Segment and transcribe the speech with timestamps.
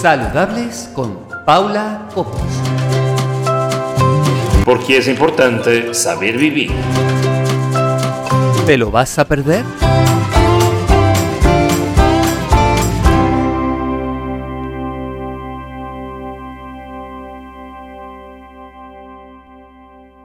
[0.00, 2.40] Saludables con Paula Copos.
[4.64, 6.70] Porque es importante saber vivir.
[8.64, 9.62] ¿Te lo vas a perder?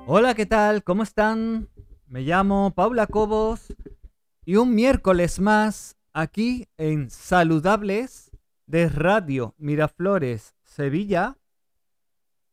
[0.08, 0.86] Hola, ¿qué tal?
[0.86, 1.68] ¿Cómo están?
[2.08, 3.74] Me llamo Paula Cobos
[4.46, 8.25] y un miércoles más aquí en Saludables
[8.68, 11.38] de Radio Miraflores, Sevilla.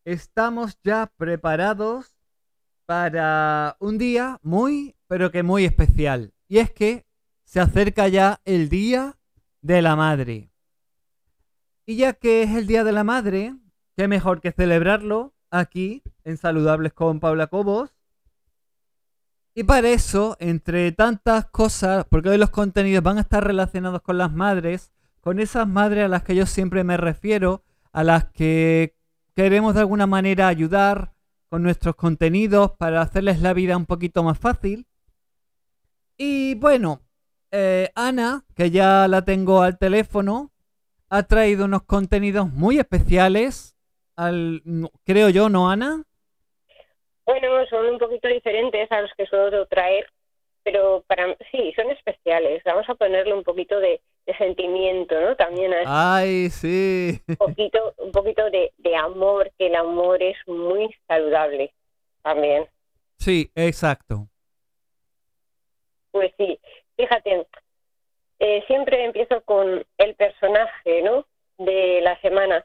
[0.05, 2.17] Estamos ya preparados
[2.87, 6.35] para un día muy, pero que muy especial.
[6.49, 7.07] Y es que
[7.45, 9.19] se acerca ya el Día
[9.61, 10.51] de la Madre.
[11.87, 13.55] Y ya que es el Día de la Madre,
[13.97, 17.91] qué mejor que celebrarlo aquí en Saludables con Paula Cobos.
[19.55, 24.17] Y para eso, entre tantas cosas, porque hoy los contenidos van a estar relacionados con
[24.17, 24.92] las madres,
[25.23, 28.97] con esas madres a las que yo siempre me refiero, a las que
[29.37, 31.13] queremos de alguna manera ayudar
[31.49, 34.85] con nuestros contenidos para hacerles la vida un poquito más fácil.
[36.17, 37.03] Y bueno,
[37.53, 40.51] eh, Ana, que ya la tengo al teléfono,
[41.09, 43.77] ha traído unos contenidos muy especiales,
[44.17, 44.61] al,
[45.05, 46.03] creo yo, ¿no, Ana?
[47.25, 50.05] Bueno, son un poquito diferentes a los que suelo traer,
[50.65, 52.61] pero para sí, son especiales.
[52.65, 54.01] Vamos a ponerle un poquito de,
[54.39, 55.37] sentimiento, ¿no?
[55.37, 57.21] También a Ay, sí.
[57.29, 61.73] Un poquito, un poquito de, amor, que el amor es muy saludable
[62.23, 62.67] también.
[63.19, 64.29] Sí, exacto.
[66.11, 66.59] Pues sí,
[66.97, 67.47] fíjate,
[68.39, 71.27] eh, siempre empiezo con el personaje, ¿no?
[71.59, 72.65] De la semana.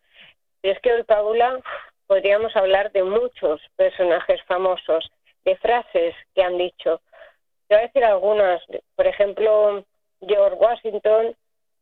[0.61, 1.59] Y es que hoy Paula
[2.07, 5.09] podríamos hablar de muchos personajes famosos,
[5.45, 7.01] de frases que han dicho.
[7.67, 8.61] Te voy a decir algunas.
[8.95, 9.85] Por ejemplo,
[10.21, 11.35] George Washington,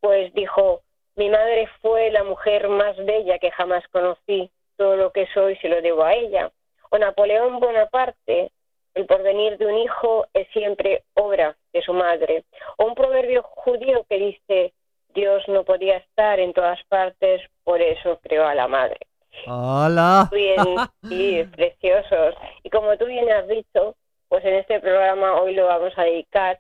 [0.05, 0.83] pues dijo,
[1.15, 4.51] mi madre fue la mujer más bella que jamás conocí.
[4.77, 6.51] Todo lo que soy se lo debo a ella.
[6.91, 8.51] O Napoleón Bonaparte,
[8.93, 12.43] el porvenir de un hijo es siempre obra de su madre.
[12.77, 14.73] O un proverbio judío que dice,
[15.15, 18.99] Dios no podía estar en todas partes, por eso creó a la madre.
[19.47, 20.29] Hola.
[20.31, 20.77] Bien,
[21.09, 22.35] sí, preciosos.
[22.61, 23.95] Y como tú bien has dicho,
[24.29, 26.59] pues en este programa hoy lo vamos a dedicar,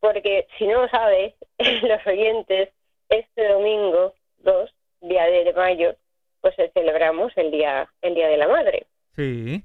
[0.00, 1.34] porque si no lo sabes,
[1.82, 2.70] los oyentes,
[3.08, 4.70] este domingo 2,
[5.02, 5.94] día de mayo,
[6.40, 8.86] pues celebramos el día, el día de la madre.
[9.16, 9.62] Sí.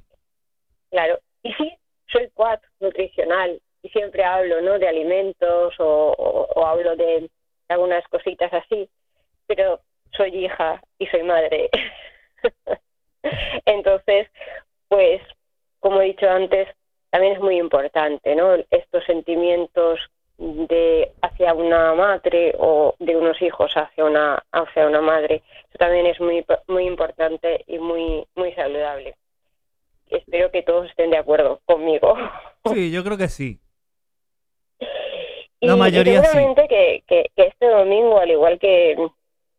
[0.89, 1.19] Claro.
[1.43, 4.79] Y sí, soy cuat nutricional y siempre hablo, ¿no?
[4.79, 7.29] De alimentos o, o hablo de
[7.69, 8.89] algunas cositas así,
[9.47, 9.79] pero
[10.17, 11.69] soy hija y soy madre.
[13.65, 14.27] Entonces,
[14.87, 15.21] pues,
[15.79, 16.67] como he dicho antes,
[17.09, 18.55] también es muy importante, ¿no?
[18.69, 19.99] Estos sentimientos
[20.37, 26.05] de hacia una madre o de unos hijos hacia una hacia una madre eso también
[26.05, 29.15] es muy muy importante y muy muy saludable
[30.09, 32.15] espero que todos estén de acuerdo conmigo
[32.73, 33.59] sí yo creo que sí
[35.61, 36.67] la mayoría y seguramente sí.
[36.67, 38.95] que, que, que, este domingo al igual que,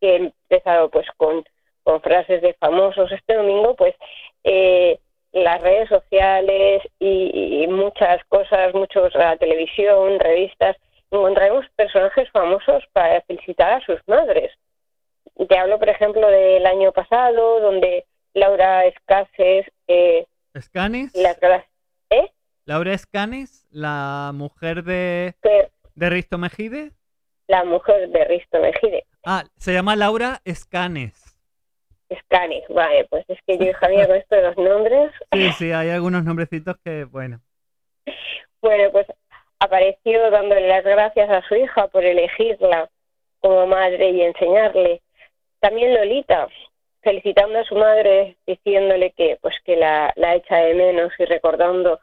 [0.01, 1.43] que he empezado pues con
[1.87, 3.13] con frases de famosos.
[3.13, 3.95] Este domingo, pues,
[4.43, 4.99] eh,
[5.37, 10.77] las redes sociales y, muchas cosas, muchos la televisión, revistas,
[11.11, 14.51] encontraremos personajes famosos para felicitar a sus madres.
[15.49, 19.67] Te hablo, por ejemplo, del año pasado, donde Laura Escases...
[19.89, 21.13] Eh, ¿Escanes?
[21.15, 22.31] ¿Eh?
[22.65, 25.35] Laura Escanes, la mujer de,
[25.95, 26.93] de Risto Mejide.
[27.47, 29.05] La mujer de Risto Mejide.
[29.25, 31.26] Ah, se llama Laura Escanes.
[32.15, 35.13] Scanis, vale, pues es que yo hija mía con esto de los nombres.
[35.33, 37.41] Sí, sí, hay algunos nombrecitos que, bueno.
[38.63, 39.07] Bueno, pues
[39.59, 42.89] apareció dándole las gracias a su hija por elegirla
[43.41, 45.03] como madre y enseñarle.
[45.61, 46.49] También Lolita,
[47.03, 52.01] felicitando a su madre, diciéndole que pues que la, la echa de menos y recordando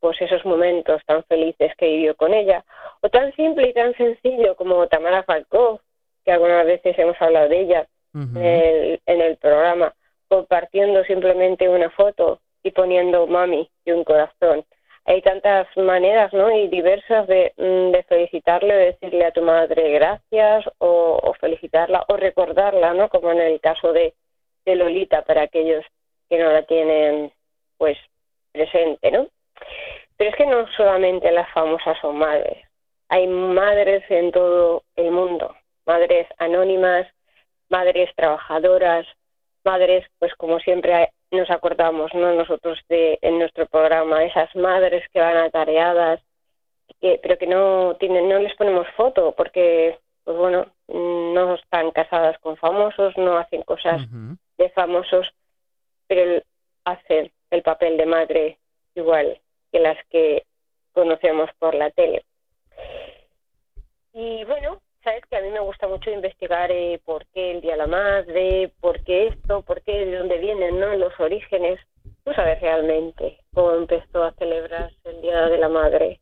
[0.00, 2.64] pues esos momentos tan felices que vivió con ella.
[3.00, 5.80] O tan simple y tan sencillo como Tamara Falcó,
[6.24, 7.86] que algunas veces hemos hablado de ella,
[8.34, 9.94] en, el, programa,
[10.28, 14.64] compartiendo simplemente una foto y poniendo mami y un corazón.
[15.04, 16.50] Hay tantas maneras ¿no?
[16.50, 22.92] y diversas de, mm, felicitarle, de decirle a tu madre gracias o, felicitarla o recordarla,
[22.92, 23.08] ¿no?
[23.08, 24.14] como en el caso de,
[24.64, 25.84] de Lolita para aquellos
[26.28, 27.32] que no la tienen
[27.78, 27.96] pues
[28.52, 29.28] presente, ¿no?
[30.16, 32.58] Pero es que no solamente las famosas son madres,
[33.08, 35.56] hay madres en todo el mundo,
[35.86, 37.06] madres anónimas,
[37.68, 39.06] madres trabajadoras,
[39.64, 42.32] madres, pues como siempre nos acordamos, ¿no?
[42.34, 46.20] Nosotros de, en nuestro programa, esas madres que van atareadas,
[47.00, 52.38] que, pero que no tienen, no les ponemos foto, porque, pues bueno, no están casadas
[52.38, 54.00] con famosos, no hacen cosas
[54.56, 55.28] de famosos,
[56.06, 56.42] pero
[56.84, 58.58] hacen el papel de madre
[58.94, 59.38] igual
[59.70, 60.44] que las que
[60.92, 62.24] conocemos por la tele.
[64.12, 67.72] Y bueno, sabes que a mí me gusta mucho investigar eh, por qué el Día
[67.72, 70.94] de la Madre, por qué esto, por qué, de dónde vienen, ¿no?
[70.96, 71.78] Los orígenes.
[72.24, 76.20] Tú sabes realmente cómo empezó a celebrarse el Día de la Madre.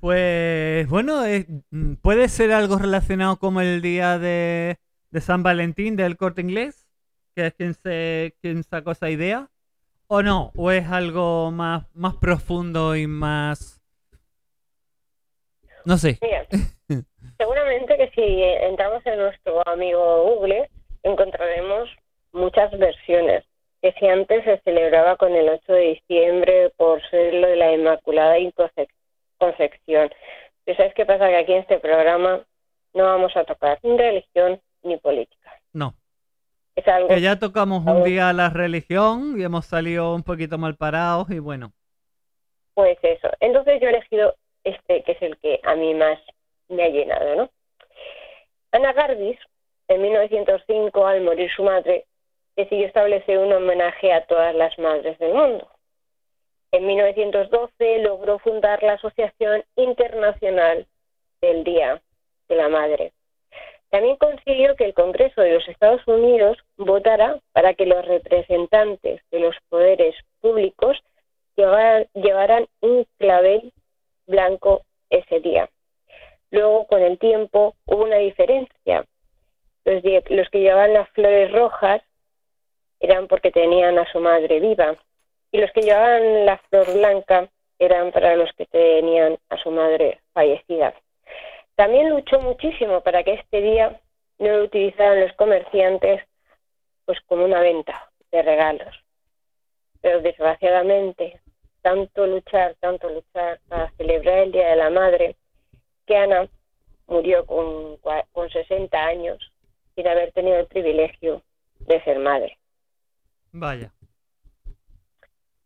[0.00, 4.76] Pues bueno, eh, mm, puede ser algo relacionado como el día de,
[5.20, 6.86] San Valentín del corte inglés,
[7.34, 9.48] que es quien, se, quien sacó esa idea,
[10.06, 13.80] o no, o es algo más, más profundo y más...
[15.86, 16.18] No sé.
[17.38, 20.68] seguramente que si entramos en nuestro amigo Google,
[21.02, 21.90] encontraremos
[22.32, 23.44] muchas versiones.
[23.82, 27.72] Que si antes se celebraba con el 8 de diciembre por ser lo de la
[27.72, 28.36] Inmaculada
[29.38, 30.10] concepción.
[30.64, 31.28] Pero ¿sabes qué pasa?
[31.28, 32.44] Que aquí en este programa
[32.94, 35.52] no vamos a tocar ni religión ni política.
[35.72, 35.94] No.
[36.74, 40.76] Es algo que ya tocamos un día la religión y hemos salido un poquito mal
[40.76, 41.72] parados y bueno.
[42.74, 43.28] Pues eso.
[43.40, 44.34] Entonces yo he elegido
[44.64, 46.18] este, que es el que a mí más
[46.74, 47.50] me ha llenado, ¿no?
[48.72, 49.38] Ana Garbis,
[49.88, 52.06] en 1905, al morir su madre,
[52.56, 55.68] decidió establecer un homenaje a todas las madres del mundo.
[56.72, 60.86] En 1912 logró fundar la Asociación Internacional
[61.40, 62.02] del Día
[62.48, 63.12] de la Madre.
[63.90, 69.38] También consiguió que el Congreso de los Estados Unidos votara para que los representantes de
[69.38, 71.00] los poderes públicos
[71.56, 73.72] llevaran, un clavel
[74.26, 75.70] blanco ese día.
[76.54, 79.04] Luego, con el tiempo, hubo una diferencia.
[79.84, 82.00] Los, los que llevaban las flores rojas
[83.00, 84.96] eran porque tenían a su madre viva
[85.50, 87.48] y los que llevaban la flor blanca
[87.80, 90.94] eran para los que tenían a su madre fallecida.
[91.74, 94.00] También luchó muchísimo para que este día
[94.38, 96.22] no lo utilizaran los comerciantes
[97.04, 98.94] pues como una venta de regalos.
[100.00, 101.40] Pero desgraciadamente,
[101.82, 105.34] tanto luchar, tanto luchar para celebrar el Día de la Madre,
[106.06, 106.48] que Ana
[107.06, 107.98] murió con,
[108.32, 109.52] con 60 años
[109.94, 111.42] sin haber tenido el privilegio
[111.80, 112.58] de ser madre.
[113.52, 113.92] Vaya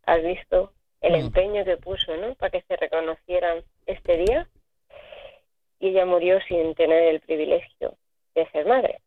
[0.09, 1.25] has visto el mm.
[1.25, 2.35] empeño que puso, ¿no?
[2.35, 4.47] Para que se reconocieran este día.
[5.79, 7.95] Y ella murió sin tener el privilegio
[8.35, 9.01] de ser madre.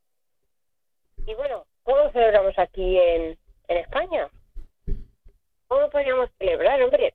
[1.26, 3.38] Y bueno, ¿cómo celebramos aquí en,
[3.68, 4.28] en España?
[5.68, 7.14] ¿Cómo podríamos celebrar, hombre?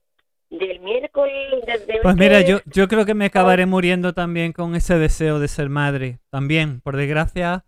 [0.50, 1.64] Del miércoles...
[2.02, 5.70] pues mira, yo, yo creo que me acabaré muriendo también con ese deseo de ser
[5.70, 6.20] madre.
[6.30, 7.66] También, por desgracia,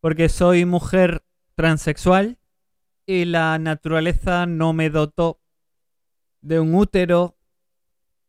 [0.00, 1.22] porque soy mujer
[1.54, 2.38] transexual
[3.06, 5.40] y la naturaleza no me dotó
[6.40, 7.36] de un útero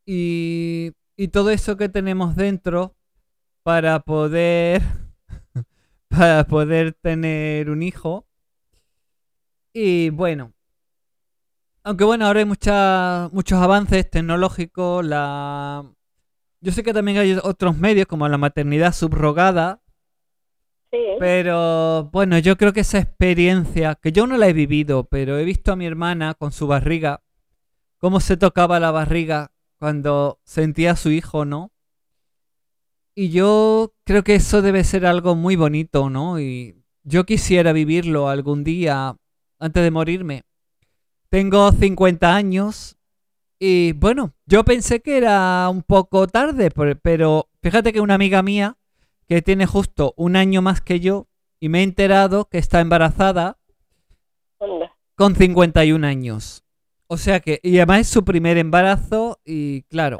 [0.06, 2.96] y, y todo eso que tenemos dentro
[3.62, 4.82] para poder
[6.08, 8.26] para poder tener un hijo.
[9.72, 10.52] Y bueno,
[11.90, 15.84] aunque bueno, ahora hay muchos avances tecnológicos, la
[16.60, 19.82] yo sé que también hay otros medios como la maternidad subrogada.
[20.92, 20.98] Sí.
[21.18, 25.44] Pero bueno, yo creo que esa experiencia, que yo no la he vivido, pero he
[25.44, 27.22] visto a mi hermana con su barriga
[27.98, 31.72] cómo se tocaba la barriga cuando sentía a su hijo, ¿no?
[33.14, 36.40] Y yo creo que eso debe ser algo muy bonito, ¿no?
[36.40, 39.16] Y yo quisiera vivirlo algún día
[39.58, 40.42] antes de morirme.
[41.30, 42.96] Tengo 50 años
[43.58, 46.70] y bueno, yo pensé que era un poco tarde,
[47.02, 48.78] pero fíjate que una amiga mía
[49.28, 51.28] que tiene justo un año más que yo
[51.60, 53.58] y me he enterado que está embarazada
[55.14, 56.64] con 51 años.
[57.06, 60.18] O sea que, y además es su primer embarazo y claro.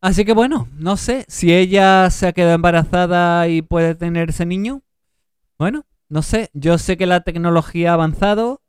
[0.00, 4.44] Así que bueno, no sé, si ella se ha quedado embarazada y puede tener ese
[4.44, 4.82] niño,
[5.58, 8.60] bueno, no sé, yo sé que la tecnología ha avanzado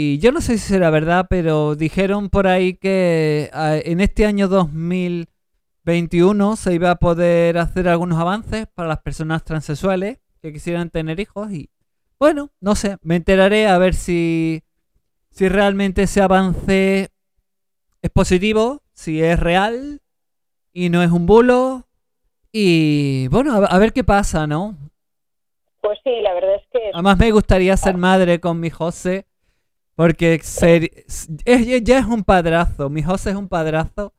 [0.00, 4.26] y yo no sé si será verdad, pero dijeron por ahí que ah, en este
[4.26, 10.90] año 2021 se iba a poder hacer algunos avances para las personas transexuales que quisieran
[10.90, 11.68] tener hijos y
[12.16, 14.62] bueno, no sé, me enteraré a ver si
[15.30, 17.08] si realmente ese avance
[18.00, 20.00] es positivo, si es real
[20.72, 21.88] y no es un bulo.
[22.52, 24.76] Y bueno, a, ver qué pasa, ¿no?
[25.80, 26.90] Pues sí, la verdad es que...
[26.94, 29.26] Además me gustaría ser madre con mi José,
[29.98, 30.40] porque
[31.82, 34.14] ya es un padrazo, mi José es un padrazo,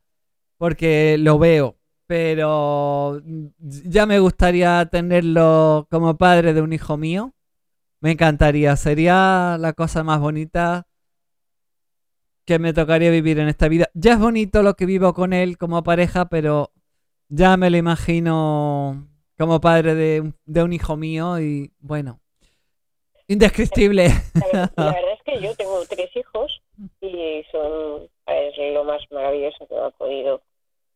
[0.57, 3.21] porque lo veo, pero
[3.57, 7.33] ya me gustaría tenerlo como padre de un hijo mío.
[8.01, 10.85] Me encantaría, sería la cosa más bonita
[12.45, 13.87] que me tocaría vivir en esta vida.
[13.93, 16.73] Ya es bonito lo que vivo con él como pareja, pero
[17.29, 19.07] ya me lo imagino
[19.37, 20.19] como padre de,
[20.61, 22.19] un- hijo mío y bueno,
[23.29, 24.11] indescriptible.
[25.29, 26.61] Que yo tengo tres hijos
[27.01, 30.41] y son es lo más maravilloso que me ha podido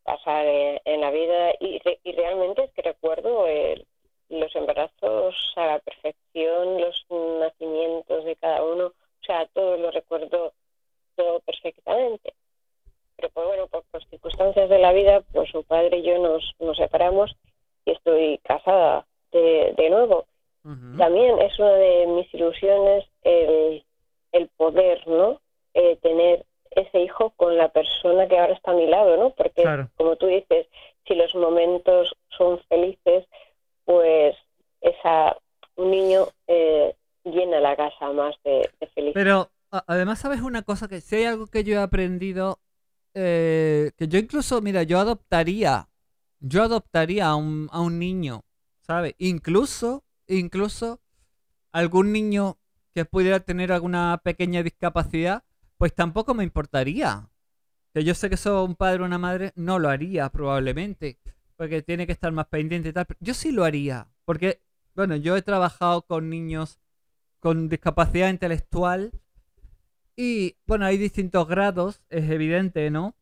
[0.04, 3.86] pasar en, en la vida y, re- y realmente es que recuerdo el-
[4.30, 7.06] los embarazos a la perfección, los
[7.40, 10.54] nacimientos de cada uno, o sea, todo lo recuerdo
[11.16, 12.34] todo perfectamente.
[13.16, 16.44] Pero pues bueno, por, por circunstancias de la vida, pues su padre y yo nos,
[16.60, 17.36] nos separamos
[17.86, 20.26] y estoy casada de, de nuevo.
[20.98, 23.84] También es una de mis ilusiones el,
[24.34, 25.42] el poder, ¿no?
[25.74, 29.30] Eh, tener ese hijo con la persona que ahora está a mi lado, ¿no?
[29.32, 29.90] Porque, Claro.
[29.96, 30.68] como tú dices,
[31.08, 33.26] si los momentos son felices,
[33.86, 34.36] pues
[34.82, 35.38] esa
[35.76, 39.14] un niño eh, llena la casa más de, de felicidad.
[39.14, 39.50] Pero
[39.88, 40.88] además, ¿sabes una cosa?
[40.88, 42.60] Que si hay algo que yo he aprendido,
[43.14, 45.88] eh, que yo incluso, mira, yo adoptaría,
[46.40, 48.44] yo adoptaría a un, a un niño,
[48.82, 49.16] ¿sabes?
[49.18, 51.00] Incluso, incluso
[51.72, 52.58] algún niño
[52.94, 55.44] que pudiera tener alguna pequeña discapacidad,
[55.78, 57.30] pues tampoco me importaría.
[57.94, 61.18] Que yo sé que eso un padre o una madre no lo haría probablemente,
[61.56, 63.06] porque tiene que estar más pendiente y tal.
[63.06, 64.62] pero yo sí lo haría, porque,
[64.96, 66.80] bueno, yo he trabajado con niños
[67.40, 69.12] con discapacidad intelectual
[70.16, 73.16] y, bueno, hay distintos grados, es evidente, ¿no?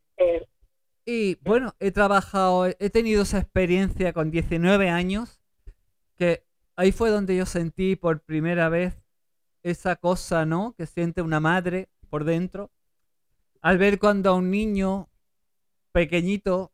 [1.05, 5.41] Y bueno, he trabajado, he tenido esa experiencia con 19 años,
[6.15, 9.00] que ahí fue donde yo sentí por primera vez
[9.63, 10.73] esa cosa, ¿no?
[10.77, 12.71] Que siente una madre por dentro,
[13.61, 15.09] al ver cuando a un niño
[15.93, 16.71] pequeñito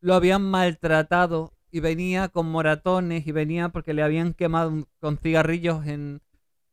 [0.00, 5.86] lo habían maltratado y venía con moratones y venía porque le habían quemado con cigarrillos
[5.86, 6.20] en,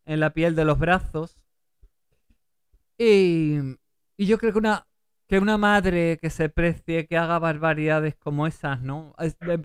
[0.06, 1.38] en la piel de los brazos.
[2.98, 3.58] Y,
[4.18, 4.88] y yo creo que una,
[5.28, 9.16] que una madre que se precie, que haga barbaridades como esas, ¿no?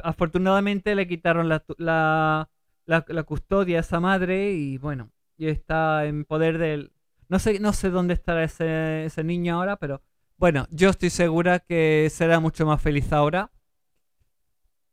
[0.02, 2.50] Afortunadamente le quitaron la, la,
[2.87, 6.93] la, la custodia a esa madre y bueno, y está en poder del...
[7.29, 10.03] No sé, no sé dónde estará ese, ese niño ahora, pero
[10.37, 13.50] bueno, yo estoy segura que será mucho más feliz ahora.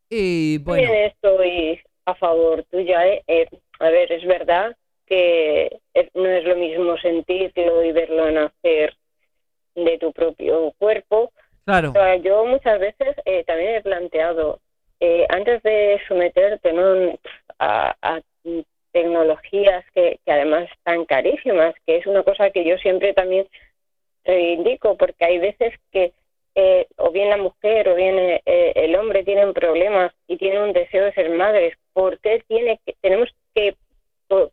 [0.09, 3.07] Y bueno, También estoy a favor tuya.
[3.07, 3.23] ¿eh?
[3.27, 3.47] Eh,
[3.79, 5.79] a ver, es verdad que
[6.13, 8.95] no es lo mismo sentirlo y verlo nacer
[9.75, 11.31] de tu propio cuerpo.
[11.65, 14.59] claro, O sea, yo muchas veces eh, también he planteado,
[14.99, 17.17] eh, antes de someterte ¿no?
[17.59, 18.21] a, a
[18.91, 23.47] tecnologías que, que además están carísimas, que es una cosa que yo siempre también
[24.23, 26.13] reivindico, porque hay veces que
[26.55, 30.61] eh, o bien la mujer o bien eh, eh, el hombre tienen problemas y tienen
[30.63, 33.75] un deseo de ser madres, ¿por qué tiene que, tenemos que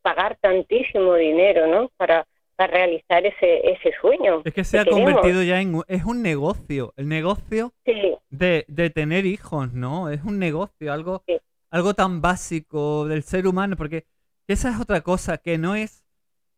[0.02, 1.90] pagar tantísimo dinero ¿no?
[1.96, 2.26] para,
[2.56, 4.42] para realizar ese, ese sueño?
[4.44, 5.12] es que se ha queremos.
[5.12, 5.74] convertido ya en...
[5.74, 10.08] un- Es un negocio, el negocio Sí, de, de tener hijos, ¿no?
[10.10, 11.36] Es un negocio, algo, Sí.
[11.70, 14.04] algo tan básico del ser humano, porque
[14.48, 16.04] esa es otra cosa, que no es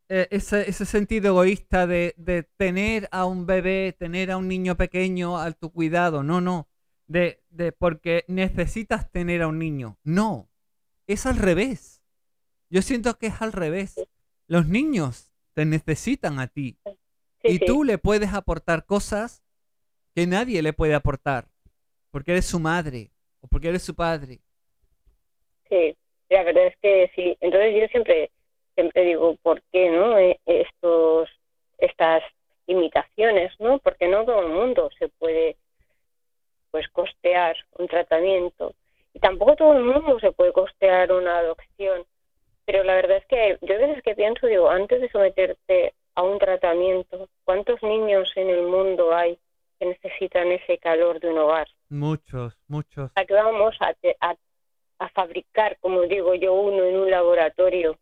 [0.08, 4.76] eh, ese, ese sentido egoísta de, de tener a un bebé, tener a un niño
[4.76, 6.68] pequeño a tu cuidado, no, no,
[7.06, 10.48] de, de porque necesitas tener a un niño, no,
[11.06, 12.02] es al revés.
[12.70, 14.00] Yo siento que es al revés.
[14.46, 16.78] Los niños te necesitan a ti
[17.42, 17.64] sí, y sí.
[17.66, 19.42] tú le puedes aportar cosas
[20.14, 21.48] que nadie le puede aportar,
[22.10, 24.40] porque eres su madre o porque eres su padre.
[25.68, 25.96] Sí,
[26.30, 27.36] la verdad es que sí.
[27.40, 28.30] Entonces yo siempre
[28.74, 30.16] siempre digo, ¿por qué no?
[30.18, 31.28] Eh, Estos,
[31.78, 32.22] estas
[32.66, 33.78] imitaciones, ¿no?
[33.80, 35.56] Porque no todo el mundo se puede
[36.70, 38.74] pues costear un tratamiento
[39.12, 42.04] y tampoco todo el mundo se puede costear una adopción.
[42.64, 46.22] Pero la verdad es que yo a veces que pienso, digo, antes de someterte a
[46.22, 49.36] un tratamiento, ¿cuántos niños en el mundo hay
[49.80, 51.66] que necesitan ese calor de un hogar?
[51.88, 53.10] Muchos, muchos.
[53.16, 54.36] ¿A qué vamos a, te- a,
[55.00, 57.98] a fabricar, como digo yo, uno en un laboratorio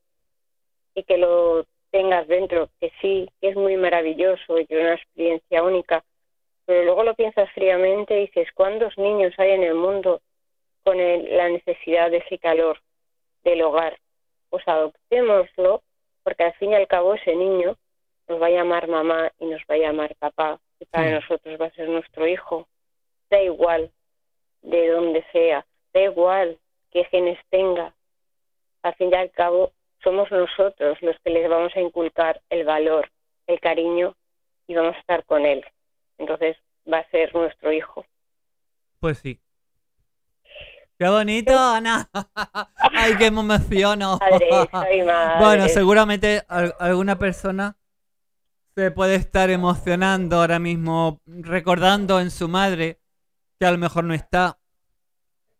[0.94, 6.04] y que lo tengas dentro, que sí, que es muy maravilloso y una experiencia única,
[6.66, 10.20] pero luego lo piensas fríamente y dices, ¿cuántos niños hay en el mundo
[10.84, 12.80] con el- la necesidad de ese calor
[13.44, 13.96] del hogar?
[14.50, 15.82] Pues adoptémoslo,
[16.24, 17.76] porque al fin y al cabo ese niño
[18.26, 21.14] nos va a llamar mamá y nos va a llamar papá, y para Sí.
[21.14, 22.66] nosotros va a ser nuestro hijo.
[23.30, 23.90] Da igual
[24.62, 25.64] de dónde sea,
[25.94, 26.58] da igual
[26.90, 27.94] qué genes tenga.
[28.82, 33.10] Al fin y al cabo, somos nosotros los que les vamos a inculcar el valor,
[33.46, 34.14] el cariño
[34.66, 35.64] y vamos a estar con él.
[36.18, 36.56] Entonces
[36.90, 38.04] va a ser nuestro hijo.
[39.00, 39.40] Pues sí.
[40.98, 42.08] ¡Qué bonito, Ana!
[42.78, 44.18] ¡Ay, qué me emociono!
[44.20, 45.44] Madre, soy madre.
[45.44, 47.76] Bueno, seguramente al- alguna persona
[48.74, 53.00] se puede estar emocionando ahora mismo, recordando en su madre
[53.58, 54.57] que a lo mejor no está.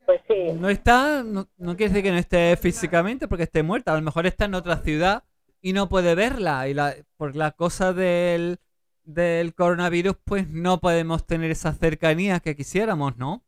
[0.09, 0.55] Pues sí.
[0.55, 3.93] No está, no, no quiere decir que no esté físicamente porque esté muerta.
[3.93, 5.25] A lo mejor está en otra ciudad
[5.61, 6.67] y no puede verla.
[6.67, 8.57] Y la, por la cosa del,
[9.05, 13.43] del coronavirus, pues no podemos tener esa cercanía que quisiéramos, ¿no?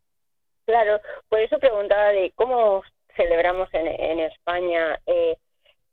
[0.66, 1.00] Claro,
[1.30, 2.82] por eso preguntaba de cómo
[3.16, 5.38] celebramos en, en España eh,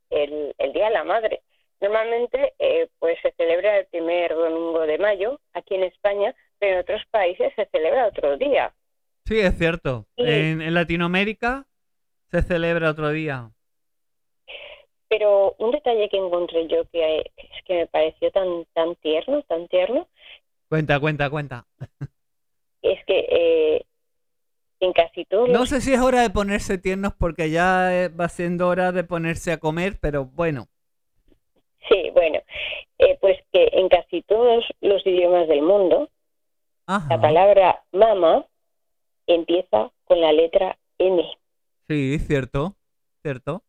[0.09, 1.43] el, el Día de la Madre.
[1.79, 6.79] Normalmente, eh, pues se celebra el primer domingo de mayo aquí en España, pero en
[6.79, 8.73] otros países se celebra otro día.
[9.27, 10.07] Sí, es cierto.
[10.15, 11.67] En, en Latinoamérica
[12.31, 13.51] se celebra otro día.
[15.09, 19.67] Pero un detalle que encontré yo que es que me pareció tan tan tierno, tan
[19.67, 20.07] tierno,
[20.69, 21.65] Cuenta, cuenta, cuenta.
[22.81, 23.85] es que eh,
[24.79, 28.09] en casi todos No los sé si es hora de ponerse tiernos porque ya eh,
[28.09, 30.67] va siendo hora de ponerse a comer, pero bueno.
[31.89, 32.39] sí, bueno,
[32.99, 36.09] eh, pues que en casi todos los idiomas del mundo
[36.87, 37.07] Ajá.
[37.15, 38.45] la palabra mama
[39.27, 41.23] empieza con la letra M.
[41.87, 42.75] Sí, cierto,
[43.21, 43.61] cierto.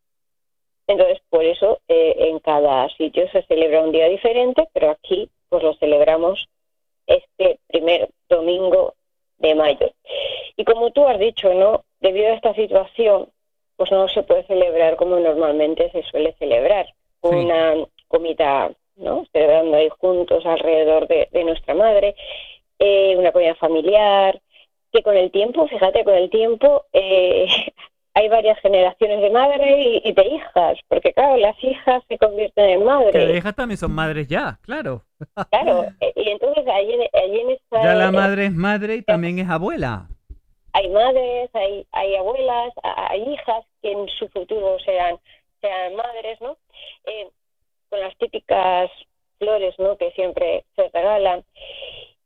[0.86, 5.62] Entonces, por eso eh, en cada sitio se celebra un día diferente, pero aquí pues
[5.62, 6.48] lo celebramos
[7.06, 8.94] este primer domingo
[9.38, 9.90] de mayo.
[10.56, 11.84] Y como tú has dicho, ¿no?
[12.00, 13.28] Debido a esta situación,
[13.76, 16.86] pues no se puede celebrar como normalmente se suele celebrar,
[17.20, 17.38] con Sí.
[17.44, 17.74] una
[18.08, 19.24] comida, ¿no?
[19.32, 22.16] Celebrando ahí juntos alrededor de, de nuestra madre,
[22.78, 24.40] eh, una comida familiar,
[24.92, 27.46] que con el tiempo, fíjate, con el tiempo eh,
[28.14, 32.68] hay varias generaciones de madre y, y de hijas, porque claro, las hijas se convierten
[32.70, 33.14] en madres.
[33.14, 35.02] las hijas también son madres ya, claro.
[35.50, 39.38] Claro, eh, y entonces ahí en, esa, Ya la eh, madre es madre y también
[39.38, 40.08] es abuela.
[40.72, 45.18] hay madres, hay, hay abuelas, hay hijas que en su futuro serán,
[45.60, 46.56] serán madres, ¿no?
[47.04, 47.28] Eh,
[47.88, 48.90] con las típicas
[49.38, 49.96] flores, ¿no?
[49.96, 51.44] Que siempre se regalan.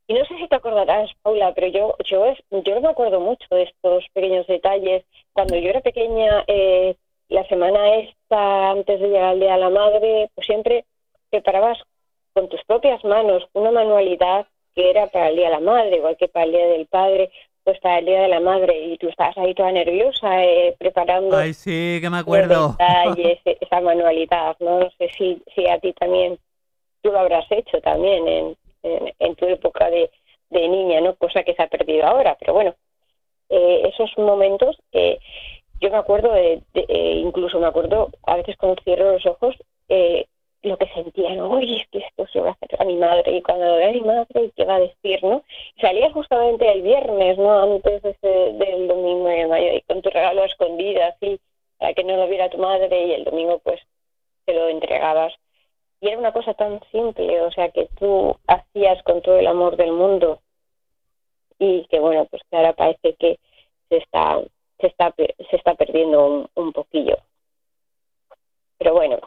[0.07, 3.19] Y no sé si te acordarás, Paula, pero yo, yo, es- yo no me acuerdo
[3.19, 5.03] mucho de estos pequeños detalles.
[5.33, 6.95] Cuando yo era pequeña, eh,
[7.29, 10.85] la semana esta, antes de llegar al Día de la Madre, pues siempre
[11.29, 11.79] preparabas
[12.33, 16.17] con tus propias manos una manualidad que era para el Día de la Madre, igual
[16.17, 17.31] que para el Día del Padre,
[17.63, 21.37] pues para el Día de la Madre, y tú estabas ahí toda nerviosa eh, preparando
[21.37, 22.69] Ay, sí, que me acuerdo.
[22.71, 24.79] detalles, esa manualidad, ¿no?
[24.81, 26.37] No sé si, si a ti también,
[27.01, 30.11] tú lo habrás hecho también en, en, tu época de,
[30.51, 31.15] niña, ¿no?
[31.15, 32.75] Cosa que se ha perdido ahora, pero bueno,
[33.49, 34.77] eh, esos momentos,
[35.79, 39.55] yo me acuerdo, de, eh, incluso me acuerdo, a veces cuando cierro los ojos,
[39.89, 40.25] eh,
[40.61, 41.51] lo que sentía, ¿no?
[41.51, 43.91] Oye, es que esto se va a hacer a mi madre, y cuando vea a
[43.91, 45.43] mi madre, ¿qué va a decir, no?
[45.81, 47.63] Salías justamente el viernes, ¿no?
[47.63, 51.39] Antes de ese- del domingo de mayo, y con tu regalo a escondidas, así,
[51.77, 53.81] para que no lo viera tu madre, y el domingo, pues,
[54.45, 55.33] te lo entregabas.
[56.03, 59.77] Y era una cosa tan simple, o sea, que tú hacías con todo el amor
[59.77, 60.41] del mundo,
[61.57, 63.39] y que, bueno, pues que ahora parece que
[63.87, 64.41] se está,
[64.81, 67.15] se está, se está perdiendo un, un poquillo.
[68.79, 69.17] Pero bueno,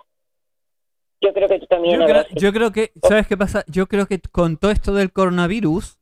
[1.23, 3.65] yo creo que tú también Yo creo, yo creo que, ¿sabes qué pasa?
[3.69, 5.99] Yo creo que con todo esto del coronavirus,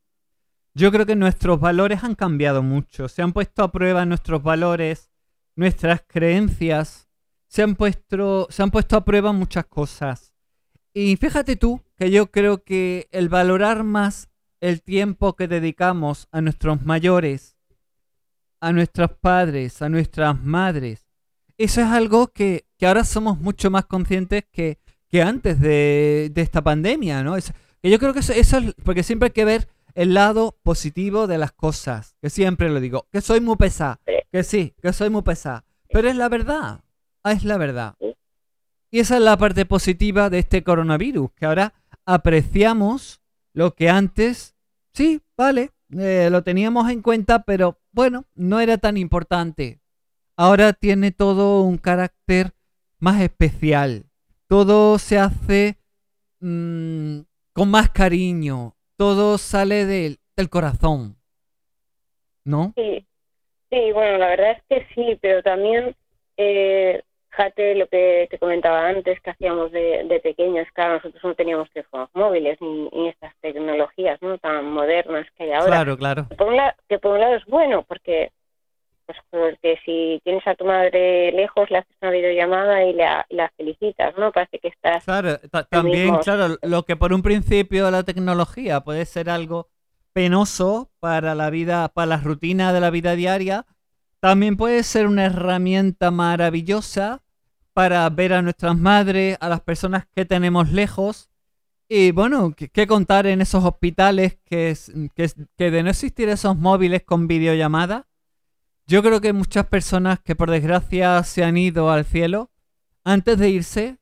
[0.74, 3.06] yo creo que nuestros valores han cambiado mucho.
[3.06, 5.12] Se han puesto a prueba nuestros valores,
[5.54, 7.08] nuestras creencias,
[7.46, 10.33] se han puesto, se han puesto a prueba muchas cosas.
[10.94, 14.28] Y fíjate tú que yo creo que el valorar más
[14.60, 17.56] el tiempo que dedicamos a nuestros mayores,
[18.60, 21.06] a nuestros padres, a nuestras madres,
[21.58, 24.78] eso es algo que, que ahora somos mucho más conscientes que,
[25.08, 27.36] que antes de, de esta pandemia, ¿no?
[27.36, 27.52] Es-
[27.82, 31.26] que yo creo que eso, eso es, porque siempre hay que ver el lado positivo
[31.26, 34.00] de las cosas, que siempre lo digo, que soy muy pesada,
[34.32, 36.80] que sí, que soy muy pesada, pero es la verdad,
[37.24, 37.94] es la verdad.
[38.94, 41.74] Y esa es la parte positiva de este coronavirus, que ahora
[42.06, 43.20] apreciamos
[43.52, 44.54] lo que antes,
[44.92, 49.80] sí, vale, eh, lo teníamos en cuenta, pero bueno, no era tan importante.
[50.36, 52.52] Ahora tiene todo un carácter
[53.00, 54.04] más especial.
[54.46, 55.76] Todo se hace
[56.38, 58.76] mm, con más cariño.
[58.96, 61.16] Todo sale del, corazón.
[62.44, 62.72] ¿No?
[62.76, 63.04] Sí,
[63.70, 65.96] sí, bueno, la verdad es que sí, pero también,
[66.36, 67.02] eh,
[67.34, 71.68] fíjate lo que te comentaba antes, que hacíamos de, de pequeños, claro, nosotros no teníamos
[71.70, 75.66] teléfonos móviles ni, ni estas tecnologías no tan modernas que hay ahora.
[75.66, 76.26] Claro, claro.
[76.28, 78.30] Que por un, la- que por un lado es bueno, porque
[79.06, 83.50] pues porque si tienes a tu madre lejos, le haces una videollamada y la, la
[83.56, 84.32] felicitas, ¿no?
[84.32, 85.04] Parece que estás...
[85.04, 86.20] Claro, ta- también, mismo.
[86.20, 89.68] claro, lo que por un principio la tecnología puede ser algo
[90.14, 93.66] penoso para la vida, para la rutina de la vida diaria,
[94.20, 97.23] también puede ser una herramienta maravillosa
[97.74, 101.28] para ver a nuestras madres, a las personas que tenemos lejos.
[101.88, 104.76] Y bueno, ¿qué, contar en esos hospitales que,
[105.14, 108.06] que, que de no existir esos móviles con videollamada?
[108.86, 112.50] yo creo que muchas personas que por desgracia se han ido al cielo,
[113.02, 113.98] antes de irse,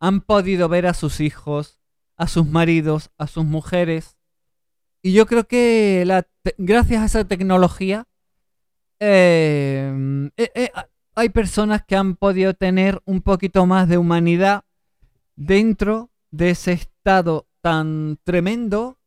[0.00, 1.80] han podido ver a sus hijos,
[2.16, 4.16] a sus maridos, a sus mujeres.
[5.02, 6.26] Y yo creo que la
[6.58, 8.06] gracias a esa tecnología,
[9.00, 10.70] eh, eh, eh,
[11.14, 14.64] hay personas que han podido tener un poquito más de humanidad
[15.36, 18.98] dentro de ese estado tan tremendo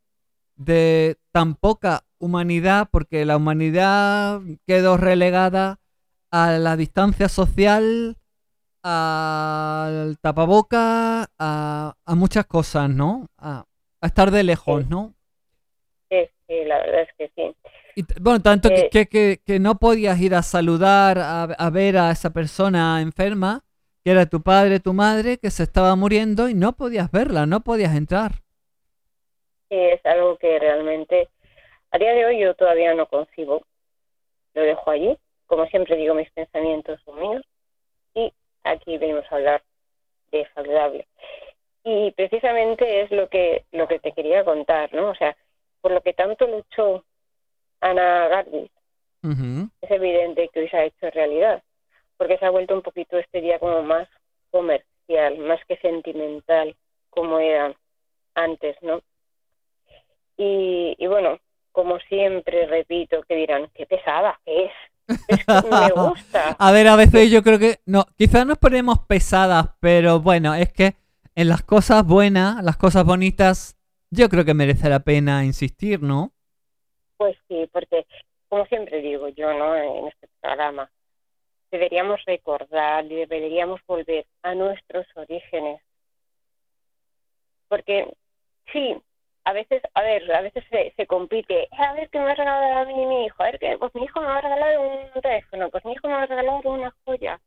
[0.56, 5.80] de tan poca humanidad, porque la humanidad quedó relegada
[6.32, 8.18] a la distancia social,
[8.84, 13.28] al tapaboca, a, a muchas cosas, ¿no?
[13.38, 13.66] A,
[14.02, 15.16] estar de lejos, ¿no?
[16.10, 17.56] Sí, sí, la verdad es que sí.
[17.96, 21.98] Y, bueno, tanto que, eh, que, que, no podías ir a saludar, a, a, ver
[21.98, 23.64] a esa persona enferma,
[24.04, 27.62] que era tu padre, tu madre, que se estaba muriendo y no podías verla, no
[27.62, 28.34] podías entrar.
[29.70, 31.30] Sí, es algo que realmente
[31.96, 33.66] a día de hoy yo todavía no concibo.
[34.54, 35.18] Lo dejo allí.
[35.46, 37.46] Como siempre digo, mis pensamientos son míos.
[38.14, 39.64] Y aquí venimos a hablar
[40.32, 41.08] de saludable.
[41.86, 45.12] Y precisamente es lo que, lo que te quería contar, ¿no?
[45.12, 45.38] O sea,
[45.80, 47.06] por lo que tanto luchó
[47.82, 48.72] Ana Gardis,
[49.82, 51.64] es evidente que hoy se ha hecho realidad,
[52.18, 54.08] porque se ha vuelto un poquito este día como más
[54.52, 56.76] comercial, más que sentimental,
[57.10, 57.74] como era
[58.36, 59.02] antes, ¿no?
[60.38, 61.40] Y, y bueno,
[61.72, 64.72] como siempre repito, que dirán, qué pesada que es.
[65.28, 66.56] Es que me gusta.
[66.60, 70.72] a ver, a veces yo creo que no, quizás nos ponemos pesadas, pero bueno, es
[70.72, 70.96] que
[71.36, 73.78] en las cosas buenas, las cosas bonitas,
[74.10, 76.35] yo creo que merece la pena insistir, ¿no?
[77.18, 78.06] Pues sí, porque
[78.50, 79.76] como siempre digo yo, ¿no?
[79.76, 80.90] En este programa,
[81.72, 85.82] deberíamos recordar y deberíamos volver a nuestros orígenes.
[87.68, 88.08] Porque
[88.72, 88.96] sí,
[89.44, 90.64] a veces, a ver, a veces
[90.96, 93.60] se, compite, eh, a ver qué me va a regalar a mi hijo, a ver
[93.60, 96.24] qué, pues mi hijo me va a regalar un teléfono, pues mi hijo me va
[96.24, 97.40] a regalar una joya.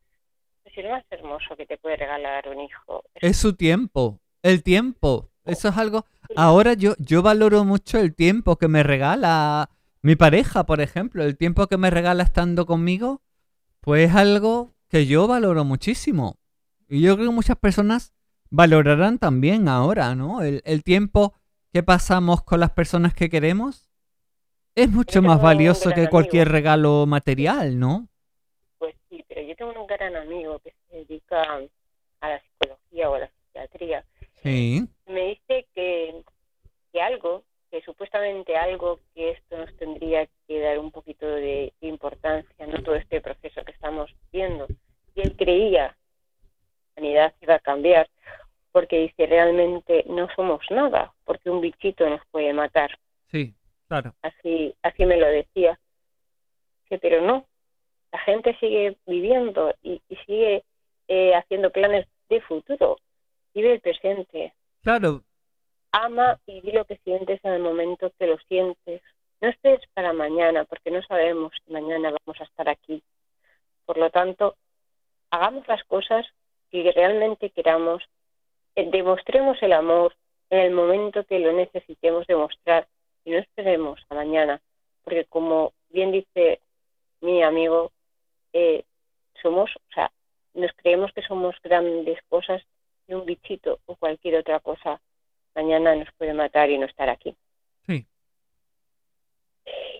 [0.64, 3.02] Es lo más hermoso que te puede regalar un hijo.
[3.14, 5.30] Es su tiempo, el tiempo.
[5.44, 6.04] Eso es algo.
[6.36, 9.70] Ahora yo, yo valoro mucho el tiempo que me regala
[10.02, 13.22] mi pareja, por ejemplo, el tiempo que me regala estando conmigo,
[13.80, 16.36] pues es algo que yo valoro muchísimo.
[16.88, 18.12] Y yo creo que muchas personas
[18.50, 20.42] valorarán también ahora, ¿no?
[20.42, 21.34] El, el tiempo
[21.72, 23.88] que pasamos con las personas que queremos
[24.74, 28.08] es mucho más valioso que cualquier regalo material, ¿no?
[28.78, 31.42] Pues sí, pero yo tengo un gran amigo que se dedica
[32.20, 34.04] a la psicología o a la psiquiatría.
[34.42, 34.82] Sí.
[35.06, 36.22] Me dice que,
[36.92, 42.66] que algo, que supuestamente algo que esto nos tendría que dar un poquito de importancia,
[42.66, 44.66] no todo este proceso que estamos viendo.
[45.14, 45.96] Y él creía
[46.94, 48.08] que la humanidad iba a cambiar
[48.72, 52.96] porque dice realmente no somos nada, porque un bichito nos puede matar.
[53.30, 53.54] Sí,
[53.88, 54.14] claro.
[54.22, 55.78] Así, así me lo decía.
[56.88, 57.46] Que, pero no,
[58.12, 60.64] la gente sigue viviendo y, y sigue
[61.08, 62.98] eh, haciendo planes de futuro.
[63.58, 64.54] Vive el presente.
[64.84, 65.24] Claro.
[65.90, 69.02] Ama y di lo que sientes en el momento que lo sientes.
[69.40, 73.02] No estés para mañana, porque no sabemos si mañana vamos a estar aquí.
[73.84, 74.54] Por lo tanto,
[75.30, 76.24] hagamos las cosas
[76.70, 78.04] que realmente queramos
[78.76, 80.14] eh, demostremos el amor
[80.50, 82.86] en el momento que lo necesitemos demostrar
[83.24, 84.60] y no esperemos a mañana,
[85.02, 86.60] porque como bien dice
[87.22, 87.90] mi amigo,
[88.52, 88.84] eh,
[89.42, 90.12] somos, o sea,
[90.54, 92.62] nos creemos que somos grandes cosas
[93.08, 95.00] y un bichito o cualquier otra cosa
[95.54, 97.34] mañana nos puede matar y no estar aquí.
[97.86, 98.06] Sí.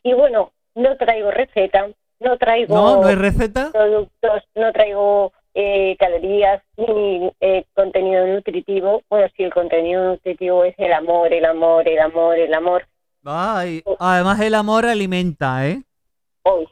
[0.05, 1.89] Y bueno, no traigo receta,
[2.21, 3.73] no traigo no, no hay receta.
[3.73, 9.03] productos, no traigo eh, calorías ni eh, contenido nutritivo.
[9.09, 12.87] Bueno, sí, el contenido nutritivo es el amor, el amor, el amor, el amor.
[13.25, 15.83] Ay, además el amor alimenta, ¿eh?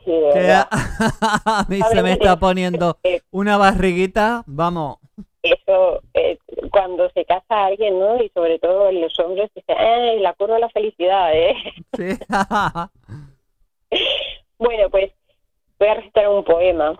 [0.04, 0.12] Sí,
[0.50, 2.96] a, a mí se me está poniendo
[3.30, 4.98] una barriguita, vamos.
[5.52, 6.38] Eso, eh,
[6.70, 8.22] cuando se casa alguien, ¿no?
[8.22, 11.54] Y sobre todo los hombres dicen, ¡ay, la curva de la felicidad, eh!
[11.96, 12.18] Sí.
[14.58, 15.12] bueno, pues
[15.78, 16.96] voy a recitar un poema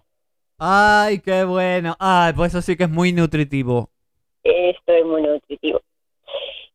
[0.58, 1.96] Ay, qué bueno.
[1.98, 3.90] Ay, pues eso sí que es muy nutritivo.
[4.42, 5.82] Esto es muy nutritivo.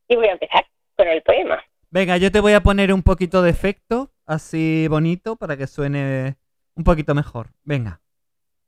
[0.08, 1.64] Y voy a empezar con el poema.
[1.90, 6.38] Venga, yo te voy a poner un poquito de efecto, así bonito, para que suene
[6.76, 7.48] un poquito mejor.
[7.64, 8.02] Venga.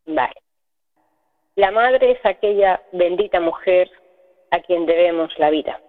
[0.06, 0.43] Vale.
[1.56, 3.88] La madre es aquella bendita mujer
[4.50, 5.80] a quien debemos la vida.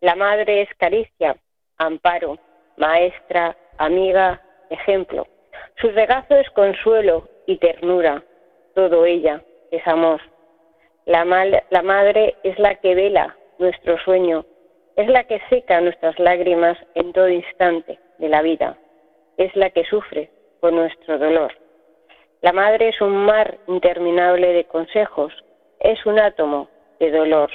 [0.00, 1.36] La madre es caricia,
[1.76, 2.38] amparo,
[2.78, 5.26] maestra, amiga, ejemplo.
[5.80, 8.22] Su regazo es consuelo y ternura,
[8.74, 10.22] todo ella es amor.
[11.04, 14.46] La, madre es la que vela nuestro sueño,
[14.96, 18.78] es la que seca nuestras lágrimas en todo instante de la vida,
[19.36, 20.30] es la que sufre
[20.60, 21.52] con nuestro dolor.
[22.40, 25.32] La madre es un mar interminable de consejos,
[25.80, 26.68] es un átomo
[27.00, 27.50] de dolor.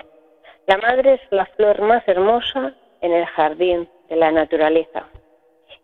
[0.68, 5.08] La madre es la flor más hermosa en el jardín de la naturaleza.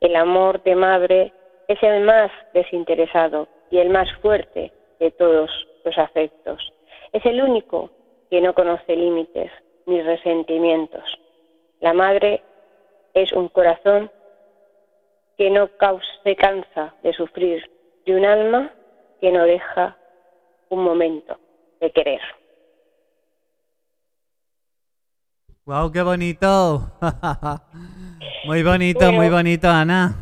[0.02, 1.34] El amor de madre
[1.70, 5.50] es el más desinteresado y el más fuerte de todos
[5.86, 6.74] los afectos.
[7.14, 7.92] Es el único
[8.30, 9.50] que no conoce límites
[9.86, 11.20] ni resentimientos.
[11.80, 12.42] La madre
[13.14, 14.12] es un corazón
[15.38, 15.70] que no
[16.24, 17.70] se cansa de sufrir
[18.04, 18.74] y un alma
[19.20, 19.98] que no deja
[20.70, 21.38] un momento
[21.80, 22.22] de querer.
[25.66, 26.92] ¡Wow, qué bonito!
[28.46, 30.16] muy bonito, muy bonito, Ana.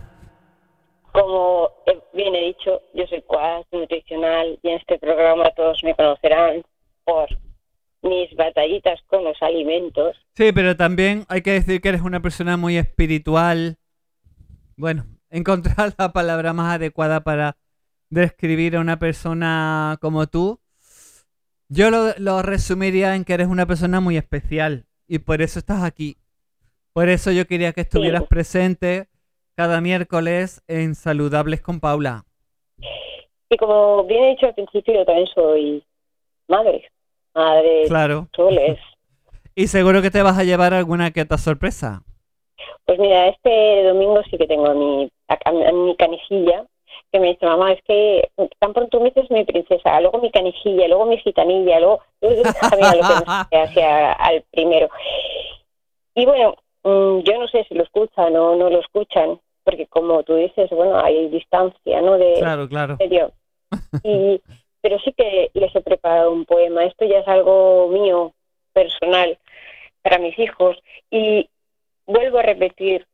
[1.13, 1.71] Como
[2.13, 6.63] bien he dicho, yo soy coach nutricional y en este programa todos me conocerán
[7.05, 7.29] por
[8.01, 10.17] mis batallitas con los alimentos.
[10.35, 13.77] Sí, pero también hay que decir que eres una persona muy espiritual.
[14.75, 17.55] Bueno, encontrar la palabra más adecuada para
[18.09, 20.59] describir a una persona como tú.
[21.69, 26.17] Yo lo, resumiría en que eres una persona muy especial y por eso estás aquí.
[26.93, 29.07] Por eso yo quería que estuvieras presente
[29.55, 32.25] cada miércoles en Saludables con Paula.
[33.49, 35.83] Y como bien he dicho al principio, yo también soy
[36.47, 36.89] madre.
[37.33, 38.27] Madre claro.
[38.35, 38.79] Soles.
[39.55, 42.03] y seguro que te vas a llevar alguna que te sorpresa.
[42.85, 46.65] Pues mira, este domingo sí que tengo a mi, a, mi canijilla,
[47.17, 50.87] que me dice, mamá, es que tan pronto me dices mi princesa, luego mi canijilla,
[50.87, 54.89] luego mi gitanilla, luego lo que hacia al primero.
[56.13, 60.23] Y bueno, mm, yo no sé si lo escuchan o no lo escuchan, porque como
[60.23, 62.17] tú dices, bueno, hay distancia, ¿no?
[62.17, 62.97] De, claro, claro.
[64.03, 64.41] Y,
[64.81, 66.85] pero sí que les he preparado un poema.
[66.85, 68.33] Esto ya es algo mío,
[68.73, 69.37] personal,
[70.01, 70.77] para mis hijos.
[71.09, 71.49] Y
[72.05, 73.05] vuelvo a repetir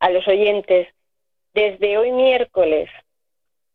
[0.00, 0.88] a los oyentes,
[1.54, 2.88] desde hoy miércoles,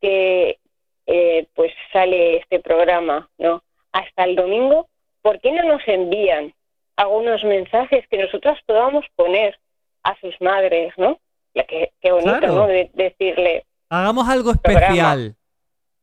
[0.01, 0.59] que
[1.05, 3.63] eh, pues sale este programa, ¿no?
[3.91, 4.87] Hasta el domingo,
[5.21, 6.53] ¿por qué no nos envían
[6.95, 9.57] algunos mensajes que nosotros podamos poner
[10.03, 11.19] a sus madres, ¿no?
[11.53, 12.67] Qué, qué bonito, ¿no?
[12.67, 13.65] De, decirle.
[13.89, 15.35] Hagamos algo especial.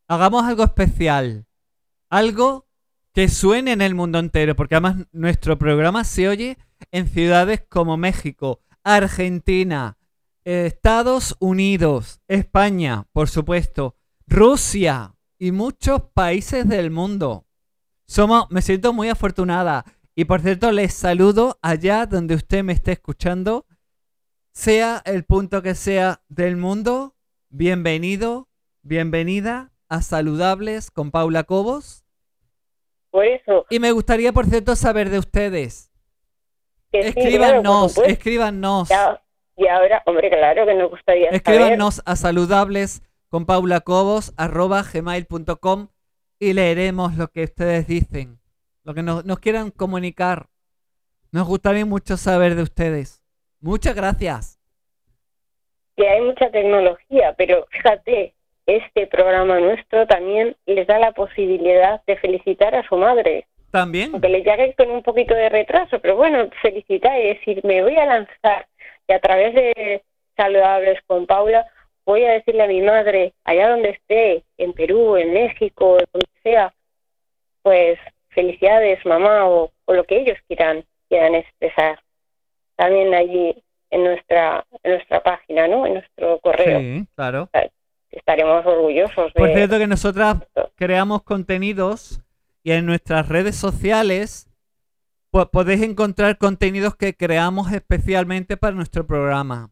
[0.09, 1.45] Hagamos algo especial.
[2.11, 2.67] Algo
[3.13, 6.57] que suene en el mundo entero, porque además nuestro programa se oye
[6.91, 9.97] en ciudades como México, Argentina,
[10.45, 17.47] Estados Unidos, España, por supuesto, Rusia y muchos países del mundo.
[18.07, 19.85] Somos, me siento muy afortunada.
[20.15, 23.67] Y por cierto, les saludo allá donde usted me esté escuchando
[24.55, 27.17] sea el punto que sea del mundo,
[27.49, 28.49] bienvenido,
[28.83, 32.05] bienvenida a Saludables con Paula Cobos.
[33.11, 33.67] Por eso.
[33.69, 35.91] Y me gustaría, por cierto, saber de ustedes.
[36.93, 38.89] escríbanos, escríbanos.
[39.57, 43.47] Y ahora, hombre, claro que nos gustaría Escríbanos a saludables con
[44.93, 45.89] gmail.com
[46.39, 48.39] y leeremos lo que ustedes dicen,
[48.83, 50.47] lo que nos quieran comunicar.
[51.33, 53.23] Nos gustaría mucho saber de ustedes.
[53.61, 54.61] Muchas gracias.
[55.97, 58.35] Que hay mucha tecnología, pero fíjate,
[58.67, 63.47] este programa nuestro también les da la posibilidad de felicitar a su madre.
[63.71, 64.11] También.
[64.13, 67.97] Aunque le llegue con un poquito de retraso, pero bueno, felicitar y decir, me voy
[67.97, 68.67] a lanzar
[69.09, 70.03] y a través de
[70.37, 71.67] Saludables con Paula
[72.05, 76.75] voy a decirle a mi madre, allá donde esté, en Perú, en México, donde sea,
[77.63, 81.99] pues felicidades mamá o, o lo que ellos quieran, quieran expresar
[82.77, 85.87] también allí en nuestra en nuestra página, ¿no?
[85.87, 86.81] En nuestro correo.
[86.81, 87.49] Sí, claro.
[88.11, 89.33] Estaremos orgullosos.
[89.33, 89.41] De...
[89.41, 90.37] Por cierto que nosotras
[90.75, 92.21] creamos contenidos
[92.63, 94.54] y en nuestras redes sociales pues,
[95.51, 99.71] podéis encontrar contenidos que creamos especialmente para nuestro programa.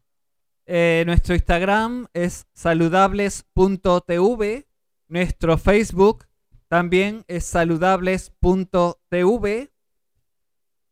[0.65, 4.67] Eh, nuestro Instagram es saludables.tv,
[5.07, 6.25] nuestro Facebook
[6.67, 9.73] también es saludables.tv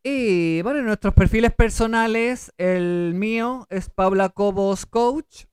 [0.03, 5.45] y bueno, nuestros perfiles personales, el mío es Paula Cobos Coach.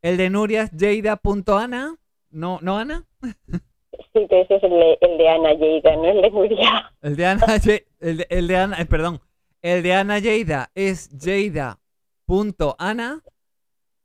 [0.00, 1.96] El de Nuria es Jada.ana.
[2.30, 3.04] ¿No, ¿No, Ana?
[4.12, 6.92] Sí, que ese es el de, el de Ana Lleida, no el de Nuria.
[7.02, 7.46] El de Ana,
[8.00, 9.20] el el de Ana, eh, perdón.
[9.62, 11.82] El de Ana Lleida es Jada.ana.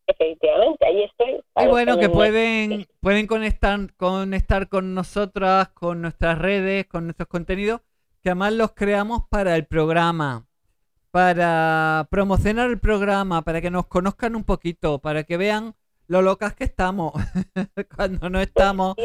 [0.07, 1.41] Efectivamente, ahí estoy.
[1.63, 7.81] Y bueno, que pueden, pueden conectar, conectar con nosotras, con nuestras redes, con nuestros contenidos
[8.21, 10.47] que además los creamos para el programa,
[11.11, 15.75] para promocionar el programa, para que nos conozcan un poquito, para que vean
[16.09, 17.13] lo locas que estamos
[17.95, 18.97] cuando no estamos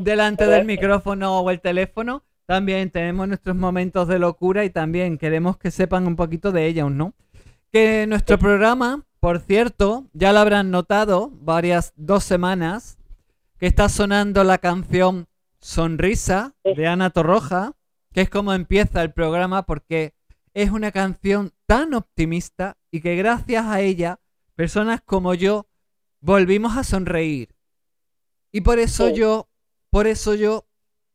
[0.00, 2.22] delante del micrófono o el teléfono.
[2.44, 6.90] También tenemos nuestros momentos de locura y también queremos que sepan un poquito de ellos,
[6.90, 7.14] ¿no?
[7.72, 12.98] Que nuestro programa por cierto, ya lo habrán notado varias dos semanas
[13.56, 15.28] que está sonando la canción
[15.60, 17.76] Sonrisa de Ana Torroja,
[18.12, 20.12] que es como empieza el programa porque
[20.54, 24.18] es una canción tan optimista y que gracias a ella
[24.56, 25.68] personas como yo
[26.22, 27.54] volvimos a sonreír.
[28.50, 29.50] Y por eso yo,
[29.90, 30.66] por eso yo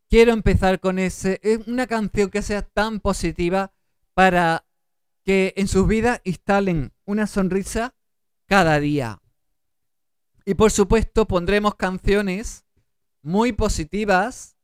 [0.10, 3.74] quiero empezar con ese, una canción que sea tan positiva
[4.14, 4.66] para
[5.24, 7.96] que en sus vidas instalen una sonrisa
[8.46, 9.22] cada día.
[10.46, 12.66] Y por supuesto pondremos canciones
[13.22, 14.58] muy positivas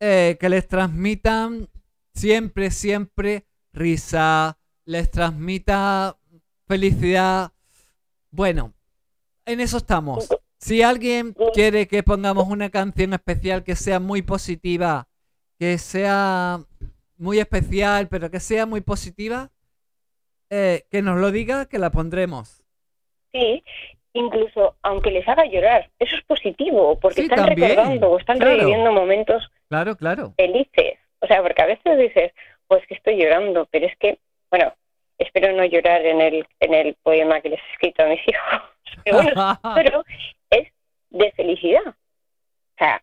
[0.00, 1.70] eh, que les transmitan
[2.14, 6.18] siempre, siempre risa, les transmita
[6.66, 7.52] felicidad.
[8.30, 8.74] Bueno,
[9.46, 10.28] en eso estamos.
[10.58, 15.08] Si alguien quiere que pongamos una canción especial que sea muy positiva,
[15.58, 16.60] que sea
[17.16, 19.50] muy especial, pero que sea muy positiva,
[20.50, 22.62] eh, que nos lo diga, que la pondremos.
[23.32, 23.64] Sí,
[24.12, 29.96] incluso aunque les haga llorar, eso es positivo, porque están recordando están reviviendo momentos claro,
[29.96, 30.34] claro.
[30.36, 30.98] felices.
[31.20, 32.32] O sea, porque a veces dices,
[32.66, 34.18] pues que estoy llorando, pero es que,
[34.50, 34.74] bueno,
[35.22, 38.62] espero no llorar en el, en el poema que les he escrito a mis hijos,
[39.74, 40.04] pero,
[40.50, 40.68] es
[41.10, 41.86] de felicidad.
[41.86, 43.02] O sea,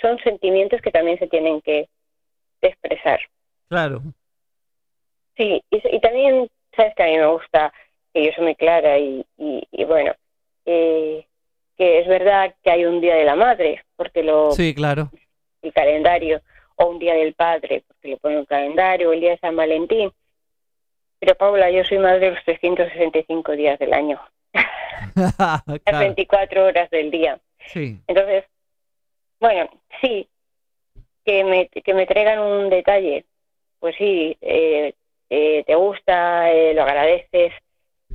[0.00, 1.88] son sentimientos que también se tienen que
[2.60, 3.20] expresar.
[3.68, 4.02] Claro.
[5.36, 7.72] Sí, y, también, sabes que a mí me gusta,
[8.12, 10.14] que yo soy muy clara y, y, bueno,
[10.64, 11.26] eh,
[11.76, 14.52] que es verdad que hay un día de la madre, porque lo...
[14.52, 15.10] Sí, claro.
[15.62, 16.40] El calendario,
[16.76, 19.56] o un día del padre, porque le pone un calendario, o el día de San
[19.56, 20.12] Valentín.
[21.24, 24.20] Pero Paula, yo soy madre de los 365 días del año.
[25.14, 27.40] Las 24 horas del día.
[27.68, 27.98] Sí.
[28.06, 28.44] Entonces,
[29.40, 29.70] bueno,
[30.02, 30.28] sí,
[31.24, 33.24] que me, que me traigan un detalle,
[33.80, 34.92] pues sí, eh,
[35.30, 37.54] eh, te gusta, eh, lo agradeces,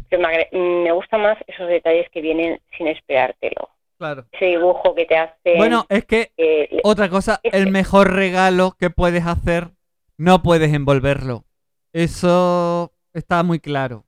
[0.08, 3.70] pero me, me gustan más esos detalles que vienen sin esperártelo.
[3.98, 4.26] Claro.
[4.32, 5.56] Ese dibujo que te hace.
[5.58, 6.30] Bueno, es que
[6.84, 9.70] otra cosa, el mejor regalo que puedes hacer,
[10.16, 11.46] no puedes envolverlo.
[11.92, 14.06] Eso está muy claro.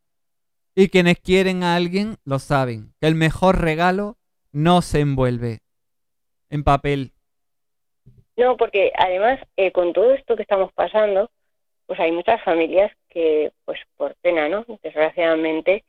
[0.76, 4.18] Y quienes quieren a alguien lo saben, que el mejor regalo
[4.52, 5.60] no se envuelve
[6.50, 7.14] en papel.
[8.38, 11.30] No, porque además eh, con todo esto que estamos pasando,
[11.86, 14.66] pues hay muchas familias que, pues por pena, ¿no?
[14.82, 15.84] Desgraciadamente,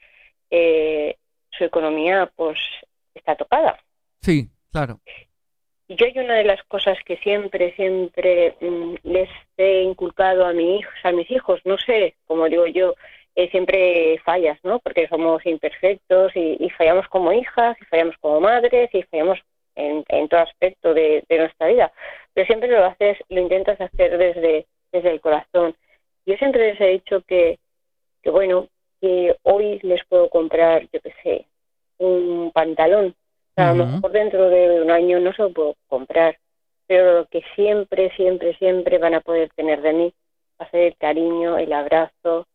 [0.51, 1.16] eh,
[1.51, 2.59] su economía pues
[3.14, 3.79] está tocada.
[4.20, 5.01] Sí, claro.
[5.92, 9.28] Y yo hay una de las cosas que siempre, siempre mm, les
[9.59, 12.94] he inculcado a, mi, a mis hijos, no sé, como digo yo,
[13.37, 14.78] eh, siempre fallas, ¿no?
[14.78, 19.38] Porque somos imperfectos y, fallamos como hijas, y fallamos como madres, y fallamos
[19.74, 21.92] en, todo aspecto de, nuestra vida.
[22.33, 25.76] Pero siempre lo haces, lo intentas hacer desde, desde el corazón.
[26.24, 27.59] Yo siempre les he dicho que,
[28.22, 31.46] que bueno, que hoy les puedo comprar, yo qué sé,
[31.98, 33.14] un pantalón.
[33.57, 36.38] A lo mejor dentro de un año no se lo puedo comprar,
[36.87, 40.15] pero lo que siempre, siempre, siempre van a poder tener de mí
[40.61, 42.47] va a ser el cariño, el abrazo,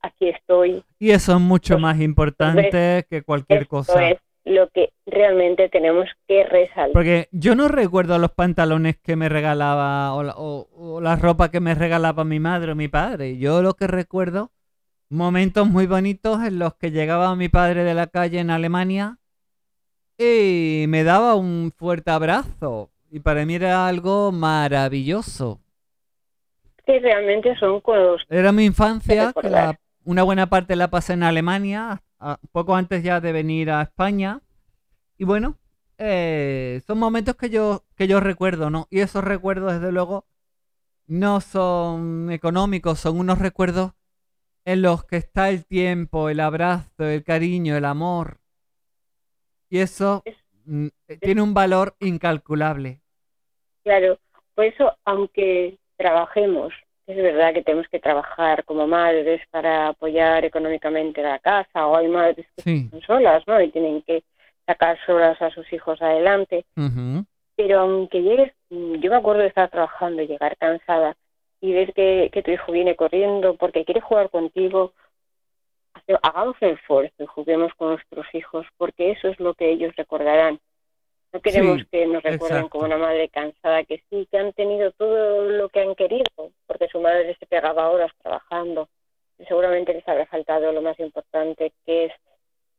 [0.00, 0.84] aquí estoy.
[0.98, 4.10] Y eso es mucho más importante que cualquier cosa.
[4.10, 6.92] Es lo que realmente tenemos que resaltar.
[6.92, 12.24] Porque yo no recuerdo los pantalones que me regalaba o la, ropa que me regalaba
[12.24, 13.38] mi madre o mi padre.
[13.38, 14.50] Yo lo que recuerdo,
[15.08, 19.18] momentos muy bonitos en los que llegaba mi padre de la calle en Alemania
[20.22, 22.90] y me daba un fuerte abrazo.
[23.10, 25.62] Y para mí era algo maravilloso
[26.84, 28.26] que realmente son cosas.
[28.28, 32.02] Era mi infancia, que una buena parte la pasé en Alemania,
[32.50, 34.40] poco antes ya de venir a España.
[35.16, 35.58] Y bueno,
[35.98, 38.88] eh, son momentos que yo, que yo recuerdo, ¿no?
[38.90, 40.26] Y esos recuerdos, desde luego,
[41.06, 43.92] no son económicos, son unos recuerdos
[44.64, 48.38] en los que está el tiempo, el abrazo, el cariño, el amor.
[49.72, 50.22] Y eso
[50.66, 53.00] mm, tiene un valor incalculable.
[53.82, 54.18] Claro,
[54.54, 56.74] por eso, aunque trabajemos.
[57.06, 62.06] Es verdad que tenemos que trabajar como madres para apoyar económicamente la casa, o hay
[62.08, 63.62] madres que están solas, ¿no?
[63.62, 64.22] Y tienen que
[64.66, 66.66] sacar solas a sus hijos adelante.
[67.56, 71.16] Pero aunque llegues, yo me acuerdo de estar trabajando y llegar cansada
[71.62, 74.92] y ver que, que tu hijo viene corriendo porque quiere jugar contigo,
[76.22, 80.60] hagamos el esfuerzo y juguemos con nuestros hijos, porque eso es lo que ellos recordarán.
[81.32, 85.44] No queremos que nos recuerden como una madre cansada, que sí, que han tenido todo
[85.44, 86.26] lo que han querido,
[86.66, 88.88] porque su madre se pegaba horas trabajando.
[89.38, 92.12] Y seguramente les habrá faltado lo más importante, que es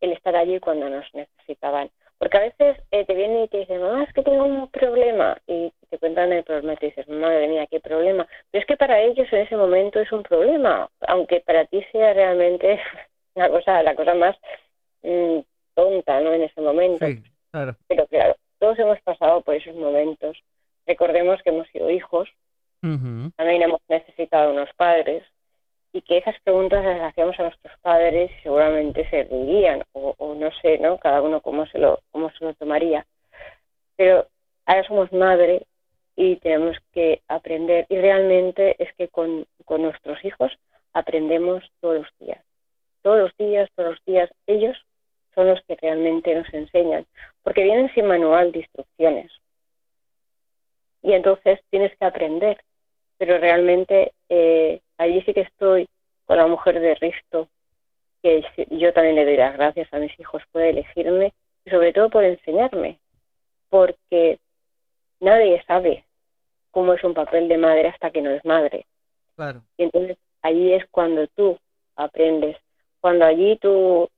[0.02, 1.90] el estar allí cuando nos necesitaban.
[2.20, 5.38] Porque a veces eh, te vienen y te dicen, mamá, es que tengo un problema.
[5.48, 8.28] Y te cuentan el problema y te dices, madre mía, qué problema.
[8.52, 12.14] Pero es que para ellos en ese momento es un problema, aunque para ti sea
[12.14, 12.80] realmente
[13.36, 14.38] una cosa, la cosa más
[15.02, 15.40] mm,
[15.76, 16.34] tonta, ¿no?
[16.34, 17.06] En ese momento.
[17.06, 17.76] Sí, claro.
[17.88, 20.38] Pero claro, todos hemos pasado por esos momentos.
[20.86, 22.30] Recordemos que hemos sido hijos,
[22.84, 23.32] Ujú.
[23.38, 25.24] también hemos necesitado unos padres
[25.94, 30.34] y que esas preguntas las hacíamos a nuestros padres y seguramente se reirían o, o
[30.36, 30.98] no sé, ¿no?
[30.98, 33.06] Cada uno cómo se lo cómo se lo tomaría.
[33.96, 34.28] Pero
[34.66, 35.64] ahora somos madre
[36.16, 40.52] y tenemos que aprender y realmente es que con, con nuestros hijos
[40.94, 42.44] aprendemos todos los días.
[43.04, 44.76] Todos los días, todos los días ellos
[45.36, 47.06] son los que realmente nos enseñan,
[47.44, 49.32] porque vienen sin manual de instrucciones.
[51.02, 52.58] Y entonces tienes que aprender
[53.20, 55.88] pero realmente eh, allí sí que estoy
[56.26, 57.48] con la mujer de Risto,
[58.22, 61.32] que sí- yo también le doy las gracias a mis hijos por elegirme
[61.64, 63.00] y sobre todo por enseñarme,
[63.70, 64.40] porque
[65.22, 66.04] nadie sabe
[66.72, 67.88] cómo es un papel de madre
[68.44, 68.86] hasta que no es madre.
[69.36, 69.62] Claro.
[69.78, 71.58] Y entonces allí es cuando tú
[71.96, 72.58] aprendes,
[73.02, 74.10] cuando allí tu,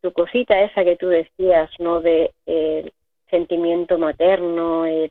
[0.00, 2.00] tu cosita esa que tú decías, ¿no?
[2.00, 2.92] De el
[3.30, 5.10] sentimiento materno, el-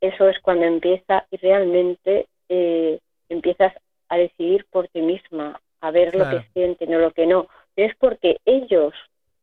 [0.00, 3.72] eso es cuando empieza y realmente eh, empiezas
[4.08, 7.46] a decidir por ti misma, a ver lo que sienten o lo que no.
[7.76, 8.92] Es porque ellos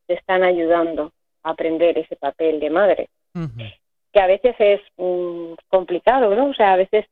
[0.05, 1.11] te están ayudando
[1.43, 3.09] a aprender ese papel de madre
[4.11, 6.49] que a veces es mm, complicado, ¿no?
[6.49, 7.05] O sea, a veces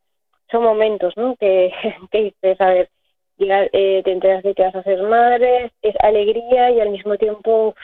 [0.52, 1.36] son momentos, ¿no?
[1.36, 1.72] Que,
[2.12, 2.89] que dices, a ver,
[3.39, 7.76] eh, te enteras de que vas a ser madre, es alegría y al mismo tiempo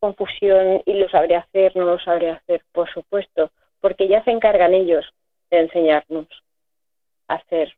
[0.00, 3.50] confusión y lo sabré hacer, no lo sabré hacer, por supuesto,
[3.80, 5.04] porque ya se encargan ellos
[5.50, 6.26] de enseñarnos
[7.26, 7.74] a ser,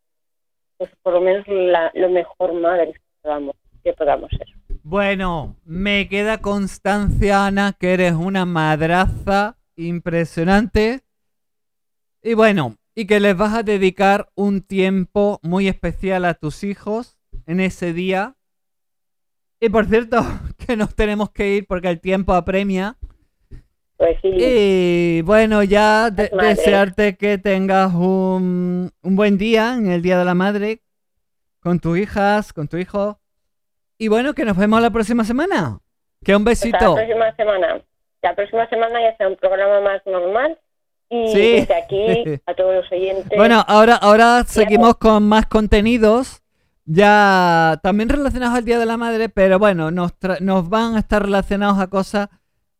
[0.77, 4.49] pues por lo menos la, lo mejor madres que podamos, que podamos ser.
[4.83, 11.01] Bueno, me queda constancia, Ana, que eres una madraza impresionante.
[12.23, 17.17] Y bueno, y que les vas a dedicar un tiempo muy especial a tus hijos
[17.47, 18.37] en ese día.
[19.61, 20.19] Y por cierto,
[20.67, 22.97] que nos tenemos que ir porque el tiempo apremia.
[23.97, 26.49] Pues sí, Y bueno, ya de- Madre.
[26.49, 30.81] desearte que tengas un, un buen día en el Día de la Madre
[31.61, 33.21] con tus hijas, con tu hijo.
[33.99, 35.81] Y bueno, que nos vemos la próxima semana.
[36.25, 36.79] Que un hasta besito.
[36.79, 37.83] la próxima semana.
[38.23, 40.59] La próxima semana ya será un programa más normal.
[41.11, 41.39] Y Sí.
[41.61, 46.43] desde aquí, a todos los oyentes, Bueno, ahora, ahora seguimos con más contenidos.
[46.87, 51.01] Ya también relacionados al Día de la Madre, pero bueno, nos, tra- nos van a
[51.01, 52.29] estar relacionados a cosas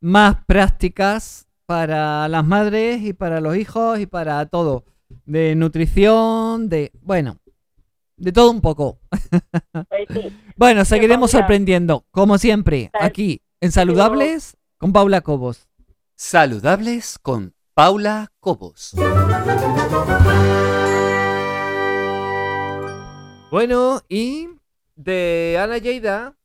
[0.01, 4.85] más prácticas para las madres y para los hijos y para todo.
[5.27, 7.39] De nutrición, de, bueno,
[8.17, 8.99] de todo un poco.
[9.89, 10.37] pues sí.
[10.57, 15.69] Bueno, seguiremos sorprendiendo, como siempre, aquí en Saludables con Paula Cobos.
[16.17, 18.93] Saludables con Paula Cobos.
[23.51, 24.49] Bueno, y
[24.97, 26.37] de Ana Lleida,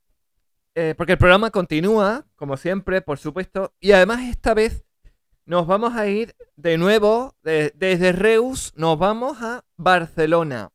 [0.73, 4.84] eh, porque el programa continúa, como siempre, por supuesto, y además esta vez
[5.45, 10.71] nos vamos a ir de nuevo, de- desde Reus, nos vamos a Barcelona,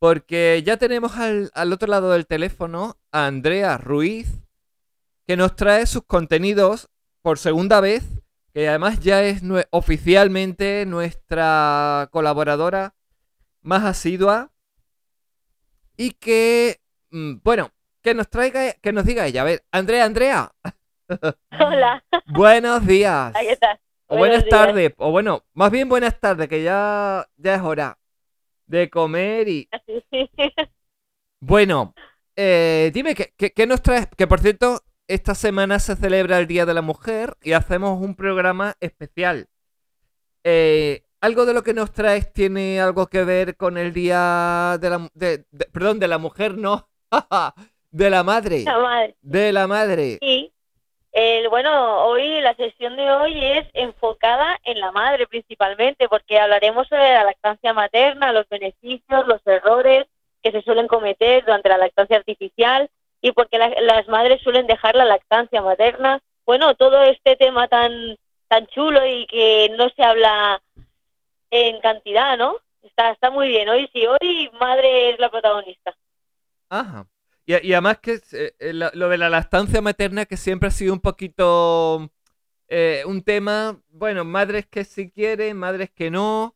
[0.00, 4.28] porque ya tenemos al, al otro lado del teléfono a Andrea Ruiz,
[5.26, 6.88] que nos trae sus contenidos
[7.22, 8.02] por segunda vez,
[8.54, 12.94] que además ya es nue- oficialmente nuestra colaboradora
[13.62, 14.52] más asidua
[15.96, 16.80] y que,
[17.10, 19.42] mm, bueno, que nos traiga, que nos diga ella.
[19.42, 20.52] A ver, Andrea, Andrea,
[21.60, 23.34] Hola, buenos días.
[23.34, 23.78] ahí estás.
[24.06, 24.50] O buenas días.
[24.50, 27.98] tardes, o bueno, más bien buenas tardes, que ya, ya es hora
[28.66, 29.68] de comer y...
[31.40, 31.94] Bueno,
[32.36, 34.06] eh, dime, ¿qué, qué, qué nos traes?
[34.16, 38.14] Que por cierto, esta semana se celebra el Día de la Mujer y hacemos un
[38.14, 39.46] programa especial.
[40.44, 44.90] Eh, ¿Algo de lo que nos traes tiene algo que ver con el Día de
[44.90, 45.08] la...
[45.14, 46.88] de- de- perdón, de la mujer, no.
[47.90, 48.62] de la madre.
[48.64, 49.14] La madre.
[49.22, 50.18] De la madre.
[50.20, 50.50] Sí.
[51.12, 56.88] El, bueno, hoy la sesión de hoy es enfocada en la madre principalmente, porque hablaremos
[56.88, 60.06] sobre la lactancia materna, los beneficios, los errores
[60.42, 62.90] que se suelen cometer durante la lactancia artificial
[63.24, 66.20] y porque la- las madres suelen dejar la lactancia materna.
[66.44, 68.18] Bueno, todo este tema tan
[68.48, 70.62] tan chulo y que no se habla
[71.50, 72.56] en cantidad, ¿no?
[72.82, 73.66] Está, está muy bien.
[73.70, 75.96] Hoy sí, hoy madre es la protagonista.
[76.68, 77.06] Ajá.
[77.46, 81.00] Y, además que eh, eh, lo, de la lactancia materna que siempre ha sido un
[81.00, 82.10] poquito
[82.68, 86.54] eh, un tema, bueno, madres que sí quieren, madres que no,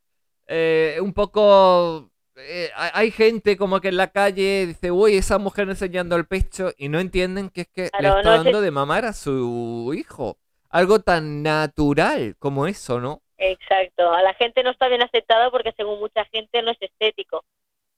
[1.00, 2.10] un poco...
[2.38, 6.72] eh, hay gente como que en la calle dice, uy, esa mujer enseñando el pecho
[6.76, 10.38] y no entienden que es que le está no dando de mamar a su hijo.
[10.70, 13.22] Algo tan natural como eso, ¿no?
[13.38, 17.44] Exacto, a la gente no está bien aceptada porque según mucha gente no es estético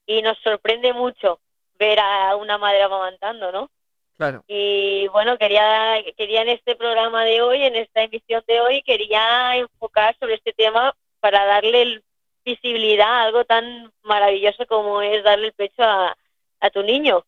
[0.05, 1.39] y nos sorprende mucho
[1.79, 3.71] ver a una madre amamantando, ¿no?
[4.17, 4.43] Claro.
[4.47, 9.55] Y bueno, quería, quería en este programa de hoy, en esta emisión de hoy, quería
[9.57, 12.03] enfocar sobre este tema para darle
[12.43, 16.15] visibilidad algo tan maravilloso como es darle el pecho a,
[16.59, 17.23] a tu niño.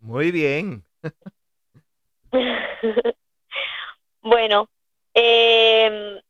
[0.00, 0.84] Muy bien.
[4.20, 4.68] bueno,
[5.14, 6.20] eh,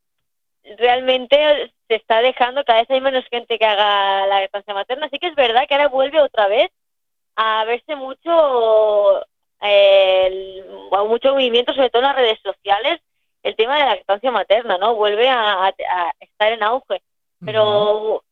[0.78, 5.08] realmente se está dejando, cada vez hay menos gente que haga la lactancia materna.
[5.10, 6.70] Sí que es verdad que ahora vuelve otra vez
[7.36, 9.24] a verse mucho,
[9.60, 10.64] eh,
[11.06, 13.00] mucho movimiento, sobre todo en las redes sociales,
[13.42, 14.94] el tema de la lactancia materna, ¿no?
[14.94, 15.72] Vuelve a,
[16.20, 17.02] estar en auge.
[17.44, 18.22] Pero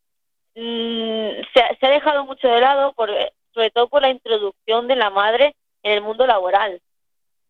[0.55, 3.11] mm, se, ha dejado mucho de lado, por,
[3.53, 6.81] sobre todo por la introducción de la madre en el mundo laboral.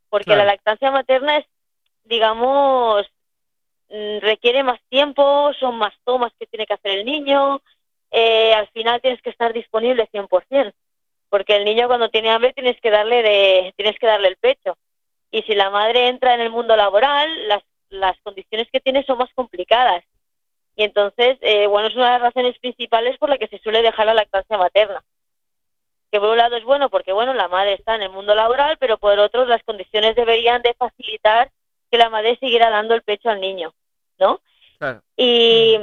[0.08, 1.46] Porque la lactancia materna es,
[2.04, 3.06] digamos,
[3.88, 7.60] Mm, requiere más tiempo, son más tomas que tiene que hacer el niño,
[8.10, 10.72] eh, al final tienes que estar disponible 100%,
[11.28, 14.76] porque el niño cuando tiene hambre tienes que darle de, tienes que darle el pecho.
[15.30, 19.18] Y si la madre entra en el mundo laboral, las, las condiciones que tiene son
[19.18, 20.04] más complicadas.
[20.76, 23.82] Y entonces, eh, bueno, es una de las razones principales por la que se suele
[23.82, 25.02] dejar la lactancia materna.
[26.10, 28.76] Que por un lado es bueno porque, bueno, la madre está en el mundo laboral,
[28.78, 31.50] pero por otro las condiciones deberían de facilitar
[31.90, 33.72] que la madre siguiera dando el pecho al niño,
[34.18, 34.40] ¿no?
[35.16, 35.78] Y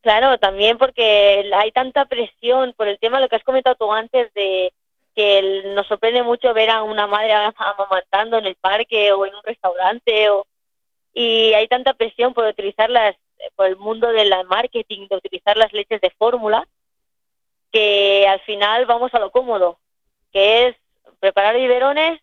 [0.00, 4.32] claro, también porque hay tanta presión por el tema, lo que has comentado tú antes
[4.34, 4.72] de
[5.14, 9.42] que nos sorprende mucho ver a una madre amamantando en el parque o en un
[9.42, 10.46] restaurante o
[11.12, 13.16] y hay tanta presión por utilizar las
[13.54, 16.66] por el mundo del marketing de utilizar las leches de fórmula
[17.72, 19.78] que al final vamos a lo cómodo
[20.32, 20.76] que es
[21.20, 22.20] preparar biberones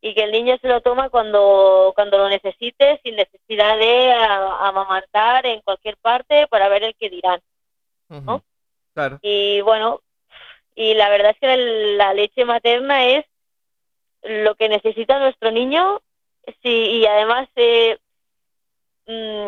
[0.00, 5.44] y que el niño se lo toma cuando, cuando lo necesite, sin necesidad de amamantar
[5.46, 7.40] en cualquier parte para ver el que dirán.
[8.08, 8.42] ¿no?
[8.94, 9.18] Claro.
[9.22, 10.00] Y bueno,
[10.74, 11.56] y la verdad es que
[11.96, 13.26] la leche materna es
[14.22, 16.00] lo que necesita nuestro niño
[16.62, 17.98] sí, y además eh,
[19.06, 19.47] mm,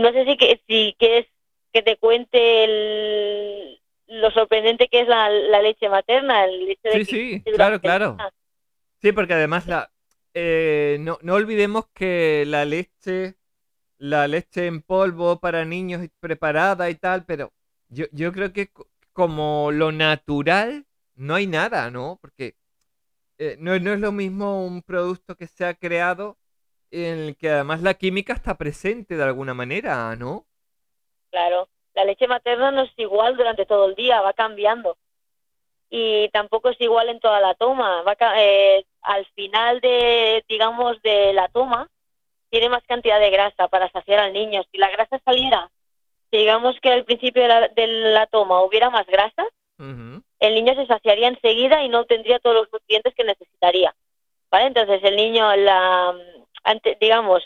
[0.00, 1.26] no sé si que si quieres
[1.72, 3.78] que te cuente
[4.08, 5.30] lo sorprendente que es la,
[5.62, 8.16] leche materna el sí sí claro claro
[9.02, 9.90] Sí, porque además la,
[10.34, 13.36] eh, no, no olvidemos que la leche,
[13.98, 17.52] la leche en polvo para niños preparada y tal, pero
[17.88, 18.70] yo, yo creo que
[19.12, 22.18] como lo natural no hay nada, ¿no?
[22.20, 22.56] Porque
[23.38, 26.38] eh, no, no es lo mismo un producto que se ha creado
[26.90, 30.46] en el que además la química está presente de alguna manera, ¿no?
[31.30, 34.96] Claro, la leche materna no es igual durante todo el día, va cambiando
[35.90, 38.02] y tampoco es igual en toda la toma.
[38.02, 41.88] Va, eh, al final de, digamos, de la toma,
[42.48, 44.62] tiene más cantidad de grasa para saciar al niño.
[44.70, 45.68] Si la grasa saliera,
[46.30, 49.44] digamos que al principio de la, toma hubiera más grasa,
[49.78, 53.94] el niño se saciaría enseguida y no tendría todos los nutrientes que necesitaría.
[54.50, 54.66] ¿Vale?
[54.66, 56.14] Entonces el niño, la,
[57.00, 57.42] digamos,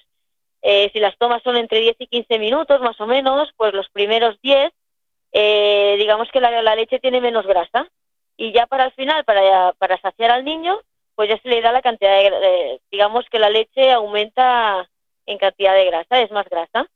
[0.62, 3.88] eh, si las tomas son entre 10 y 15 minutos más o menos, pues los
[3.90, 4.72] primeros 10,
[5.32, 7.88] eh, digamos que la, la leche tiene menos grasa
[8.36, 10.80] y ya para el final, para, para saciar al niño,
[11.14, 14.88] pues ya se le da la cantidad de, digamos que la leche aumenta
[15.26, 16.88] en cantidad de grasa, es más grasa.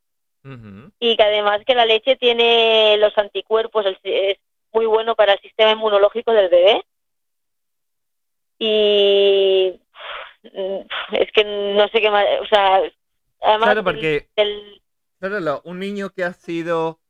[0.99, 4.39] Y que además que la leche tiene los anticuerpos, es
[4.73, 6.83] muy bueno para el sistema inmunológico del bebé.
[8.59, 9.79] Y
[10.43, 12.80] es que no sé qué más, o sea,
[13.41, 14.28] además claro, porque
[15.64, 17.01] un niño que ha sido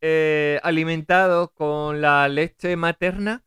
[0.00, 3.42] eh, alimentado con la leche materna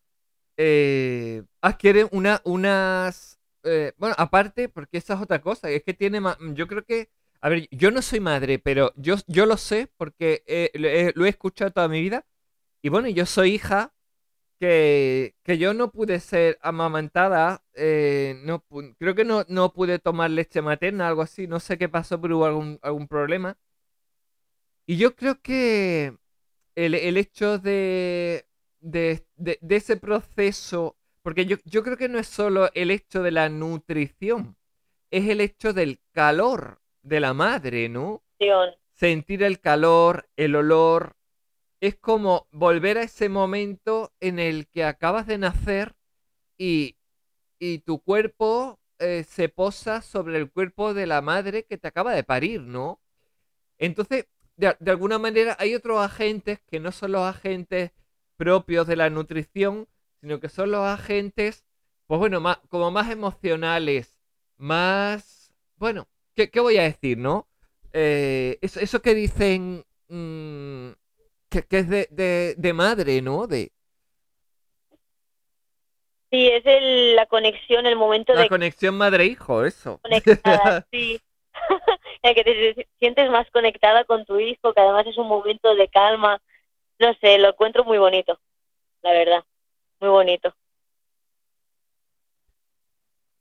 [0.58, 3.40] eh, adquiere una, unas...
[3.64, 6.38] Eh, bueno, aparte, porque esa es otra cosa, es que tiene más...
[6.54, 7.10] Yo creo que...
[7.40, 10.44] A ver, yo no soy madre, pero yo, yo lo sé porque
[10.76, 12.24] lo he escuchado toda mi vida.
[12.84, 13.94] Y bueno, yo soy hija
[14.62, 18.64] que, que yo no pude ser amamantada, eh, no,
[19.00, 22.38] creo que no, no pude tomar leche materna, algo así, no sé qué pasó, pero
[22.38, 23.58] hubo algún, algún problema.
[24.86, 26.16] Y yo creo que
[26.76, 28.46] el, el hecho de,
[28.82, 29.26] de,
[29.68, 34.58] ese proceso, porque yo, yo creo que no es solo el hecho de la nutrición,
[35.10, 38.22] es el hecho del calor de la madre, ¿no?
[38.94, 41.16] Sentir el calor, el olor,
[41.82, 45.96] es como volver a ese momento en el que acabas de nacer
[46.58, 46.98] y,
[47.60, 52.14] y tu cuerpo eh, se posa sobre el cuerpo de la madre que te acaba
[52.14, 53.02] de parir, ¿no?
[53.80, 54.28] Entonces,
[54.58, 57.92] de, de, alguna manera hay otros agentes que no son los agentes
[58.38, 59.88] propios de la nutrición,
[60.22, 61.66] sino que son los agentes,
[62.08, 64.16] pues bueno, más, como más emocionales,
[64.58, 67.48] más, bueno, ¿qué, voy a decir, no?
[67.94, 70.92] Eh, eso, que dicen mm,
[71.52, 72.08] que, es de,
[72.58, 73.48] de, madre, ¿no?
[73.48, 73.72] De...
[76.32, 80.00] Sí, es el- la conexión, el momento La de conexión madre-hijo, eso.
[80.02, 81.20] conectada, sí.
[82.24, 85.88] el que te sientes más conectada con tu hijo, que además es un momento de
[85.90, 86.42] calma.
[87.00, 88.40] No sé, lo encuentro muy bonito,
[89.04, 89.44] la verdad,
[90.02, 90.54] muy bonito.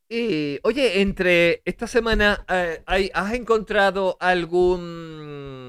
[0.09, 5.60] Y, oye, entre esta semana, eh, hay- ¿has encontrado algún...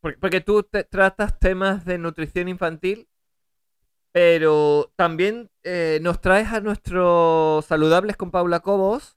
[0.00, 3.08] Porque, porque tú te- tratas temas de nutrición infantil,
[4.12, 9.16] pero también eh, nos traes a nuestros saludables con Paula Cobos,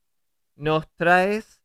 [0.55, 1.61] nos traes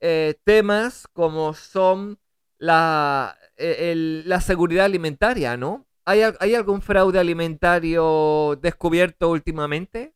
[0.00, 2.18] eh, temas como son
[2.58, 5.86] la, eh, el- la seguridad alimentaria, ¿no?
[6.06, 10.14] ¿Hay, ¿Hay algún fraude alimentario descubierto últimamente?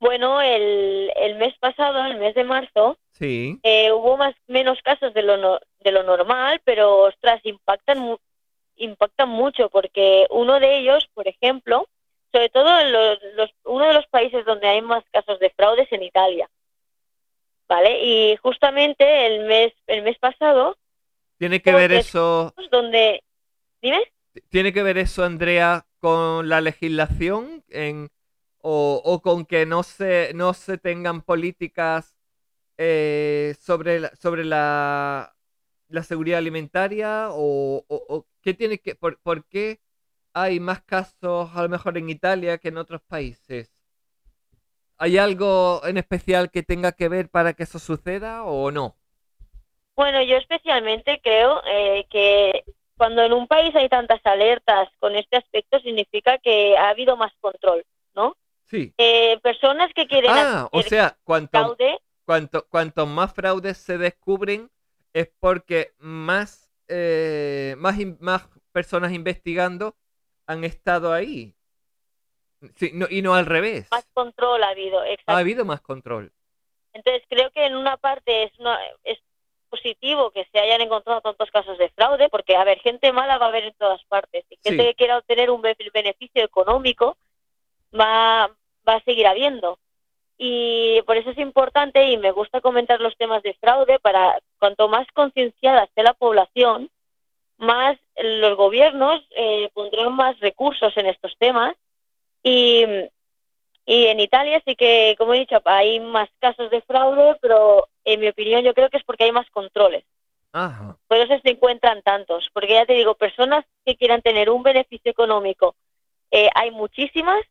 [0.00, 3.58] Bueno, el, el mes pasado, el mes de marzo, Sí.
[3.62, 8.16] eh, hubo más menos casos de lo, no- de lo normal, pero ostras, impactan,
[8.76, 11.88] impactan mucho porque uno de ellos, por ejemplo,
[12.32, 15.82] sobre todo en los, los- uno de los países donde hay más casos de fraude
[15.84, 16.48] es en Italia.
[17.68, 18.04] ¿Vale?
[18.04, 20.76] Y justamente el mes, el mes pasado,
[21.38, 23.22] Tiene que ver eso, donde...
[23.82, 24.02] Dime.
[24.50, 28.08] tiene que ver eso, Andrea, con la legislación en,
[28.60, 32.14] o, o con que no se, no se tengan políticas
[32.78, 35.35] eh, sobre la, sobre la,
[35.88, 39.80] la seguridad alimentaria o, o- o qué tiene que, por, por qué
[40.34, 43.72] hay más casos a lo mejor en Italia que en otros países.
[44.98, 48.96] ¿Hay algo en especial que tenga que ver para que eso suceda o no?
[49.94, 52.64] Bueno, yo especialmente creo eh, que
[52.96, 57.32] cuando en un país hay tantas alertas con este aspecto significa que ha habido más
[57.40, 57.84] control,
[58.14, 58.36] ¿no?
[58.64, 58.94] Sí.
[58.98, 64.70] Eh, personas que quieren Ah, o sea, cuanto, fraude, cuanto, cuanto más fraudes se descubren
[65.16, 69.96] es porque más, eh, más, in- más personas investigando
[70.46, 71.54] han estado ahí.
[72.76, 73.88] Sí, no- y no al revés.
[73.90, 76.32] más control ha habido, Ha habido más control.
[76.92, 79.18] Entonces creo que en una parte es, una, es
[79.70, 83.46] positivo que se hayan encontrado tantos casos de fraude, porque a ver, gente mala va
[83.46, 84.44] a haber en todas partes.
[84.50, 84.88] Y gente Sí.
[84.88, 87.16] que quiera obtener un be- beneficio económico
[87.98, 88.50] va,
[88.86, 89.78] va a seguir habiendo.
[90.38, 94.88] Y por eso es importante y me gusta comentar los temas de fraude para cuanto
[94.88, 96.90] más concienciada esté la población,
[97.58, 101.74] más los gobiernos eh, pondrán más recursos en estos temas
[102.42, 102.84] y,
[103.86, 108.20] y en Italia sí que, como he dicho, hay más casos de fraude, pero en
[108.20, 110.04] mi opinión yo creo que es porque hay más controles.
[110.52, 110.96] Ajá.
[111.06, 112.48] Por eso se encuentran tantos.
[112.52, 115.74] Porque ya te digo, personas que quieran tener un beneficio económico,
[116.30, 117.42] eh, hay muchísimas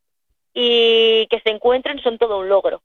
[0.58, 2.82] y que se encuentren son todo un logro.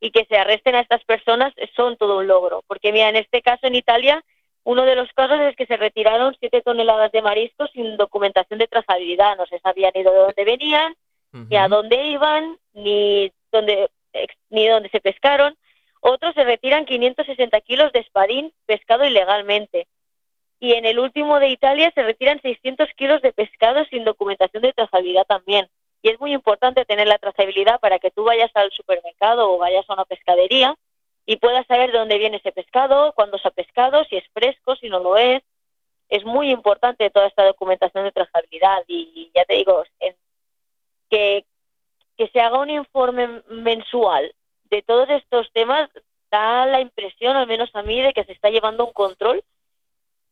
[0.00, 2.62] Y que se arresten a estas personas son todo un logro.
[2.68, 4.24] Porque mira, en este caso en Italia,
[4.62, 8.68] uno de los casos es que se retiraron siete toneladas de mariscos sin documentación de
[8.68, 9.36] trazabilidad.
[9.36, 10.94] No se sabía ni de dónde venían,
[11.32, 13.90] ni a dónde iban, ni dónde,
[14.50, 15.56] ni dónde se pescaron.
[16.00, 19.88] Otros se retiran 560 kilos de espadín pescado ilegalmente.
[20.60, 24.72] Y en el último de Italia se retiran 600 kilos de pescado sin documentación de
[24.72, 25.68] trazabilidad también.
[26.06, 29.84] Y es muy importante tener la trazabilidad para que tú vayas al supermercado o vayas
[29.90, 30.76] a una pescadería
[31.26, 34.76] y puedas saber de dónde viene ese pescado, cuándo se ha pescado, si es fresco,
[34.76, 35.42] si no lo es.
[36.08, 38.84] Es muy importante toda esta documentación de trazabilidad.
[38.86, 39.82] Y ya te digo,
[41.10, 41.44] que,
[42.16, 44.32] que se haga un informe mensual
[44.70, 45.90] de todos estos temas
[46.30, 49.42] da la impresión, al menos a mí, de que se está llevando un control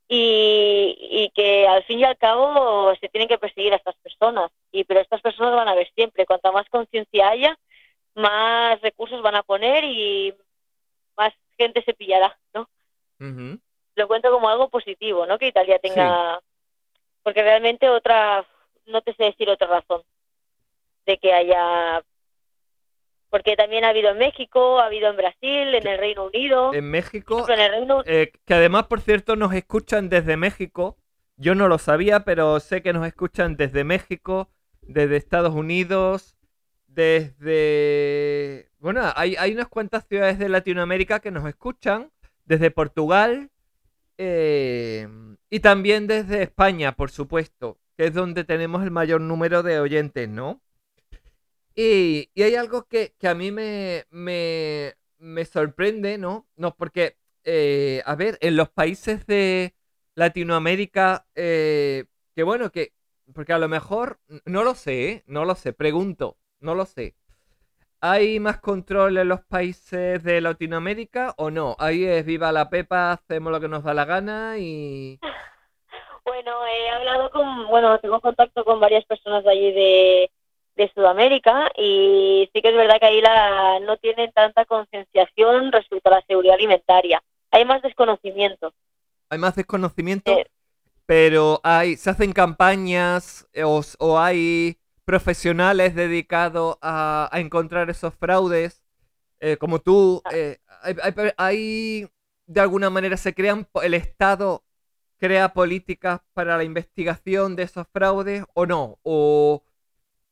[0.09, 4.51] y, y que al fin y al cabo se tienen que perseguir a estas personas.
[4.73, 7.59] Y pero estas personas van a ver siempre, cuanta más conciencia haya,
[8.15, 10.35] más recursos van a poner y
[11.17, 12.69] más gente se pillará, ¿no?
[13.21, 13.59] Ujú.
[13.97, 15.39] Lo cuento como algo positivo, ¿no?
[15.39, 16.41] Que Italia tenga,
[17.23, 18.45] porque realmente otra,
[18.87, 20.03] no te sé decir otra razón
[21.07, 22.03] de que haya,
[23.35, 26.89] porque también ha habido en México, ha habido en Brasil, en el Reino Unido, En
[26.89, 30.99] México, en el Reino eh, que además, por cierto, nos escuchan desde México.
[31.37, 34.51] Yo no lo sabía, pero sé que nos escuchan desde México,
[34.83, 36.37] desde Estados Unidos,
[36.87, 38.71] desde...
[38.79, 42.13] Bueno, hay, hay unas cuantas ciudades de Latinoamérica que nos escuchan,
[42.45, 43.51] desde Portugal
[44.17, 45.09] eh,
[45.51, 50.29] y también desde España, por supuesto, que es donde tenemos el mayor número de oyentes,
[50.29, 50.61] ¿no?
[51.75, 56.47] Y, hay algo que, que a mí me, me, me sorprende, ¿no?
[56.57, 59.75] No, porque, eh, a ver, en los países de
[60.15, 62.05] Latinoamérica, eh,
[62.35, 62.93] que bueno, que,
[63.35, 65.25] porque a lo mejor, no lo sé, ¿eh?
[65.27, 67.17] no lo sé, pregunto, no lo sé.
[68.01, 71.75] ¿Hay más control en los países de Latinoamérica o no?
[71.79, 75.19] Ahí es viva la pepa, hacemos lo que nos da la gana y...
[76.27, 80.31] Bueno, he hablado con, bueno, tengo contacto con varias personas de allí de,
[80.77, 86.09] de Sudamérica y sí que es verdad que ahí la, no tienen tanta concienciación respecto
[86.09, 87.23] a la seguridad alimentaria.
[87.51, 88.73] Hay más desconocimiento.
[89.31, 90.37] Hay más desconocimiento,
[91.07, 98.83] pero hay, se hacen campañas eh, o, hay profesionales dedicados a, encontrar esos fraudes,
[99.41, 100.23] eh, como tú.
[100.25, 100.31] Ah.
[100.35, 100.59] Eh,
[101.37, 102.09] hay,
[102.47, 104.65] de alguna manera, se crean, el Estado
[105.19, 109.63] crea políticas para la investigación de esos fraudes o no, o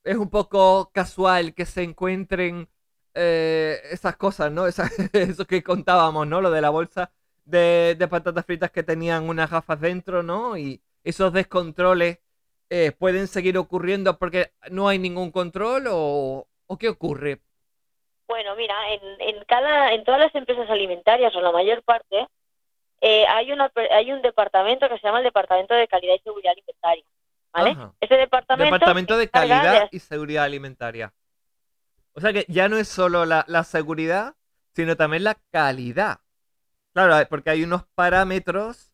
[0.04, 2.68] es un poco casual que se encuentren
[3.14, 4.66] eh, esas cosas, ¿no?
[5.12, 6.40] eso que contábamos, ¿no?
[6.40, 7.12] Lo de la bolsa
[7.44, 10.56] de, patatas fritas que tenían unas gafas dentro, ¿no?
[10.56, 12.18] Y esos descontroles
[12.70, 16.48] eh, pueden seguir ocurriendo porque no hay ningún control o,
[16.80, 17.42] qué ocurre.
[18.26, 22.26] Bueno, mira, en, cada, en todas las empresas alimentarias o la mayor parte
[23.02, 26.52] eh, hay, una, hay un departamento que se llama el Departamento de Calidad y Seguridad
[26.52, 27.04] Alimentaria.
[27.52, 27.76] ¿Vale?
[28.00, 28.74] Ese departamento.
[28.74, 31.12] Departamento de Calidad y Seguridad Alimentaria.
[32.14, 34.34] O sea que ya no es solo la, seguridad,
[34.74, 36.20] sino también la calidad.
[36.92, 38.92] Claro, porque hay unos parámetros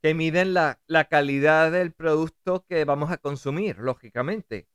[0.00, 0.78] que miden la,
[1.08, 4.66] calidad del producto que vamos a consumir, lógicamente.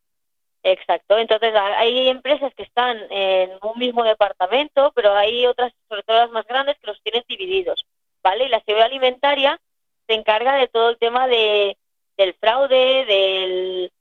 [0.64, 6.18] Exacto, entonces hay empresas que están en un mismo departamento, pero hay otras, sobre todo
[6.18, 7.86] las más grandes, que los tienen divididos,
[8.22, 8.46] ¿vale?
[8.46, 9.62] Y la seguridad alimentaria
[10.08, 11.78] se encarga de todo el tema de
[12.18, 13.92] del fraude, del,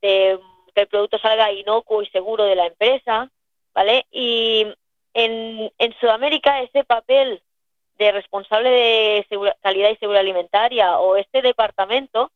[0.00, 0.40] de
[0.74, 3.30] que el producto salga inocuo y seguro de la empresa,
[3.74, 4.06] ¿vale?
[4.10, 4.66] Y
[5.14, 7.42] en, en Sudamérica ese papel
[7.98, 12.30] de responsable de calidad y seguridad alimentaria o este departamento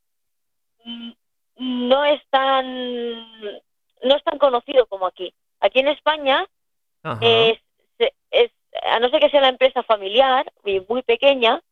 [0.85, 1.11] mm,
[1.57, 3.15] no es tan
[4.03, 5.33] no es tan conocido como aquí.
[5.61, 6.47] Aquí en España
[7.21, 7.59] es,
[8.83, 11.63] a no ser que sea una empresa familiar y muy pequeña,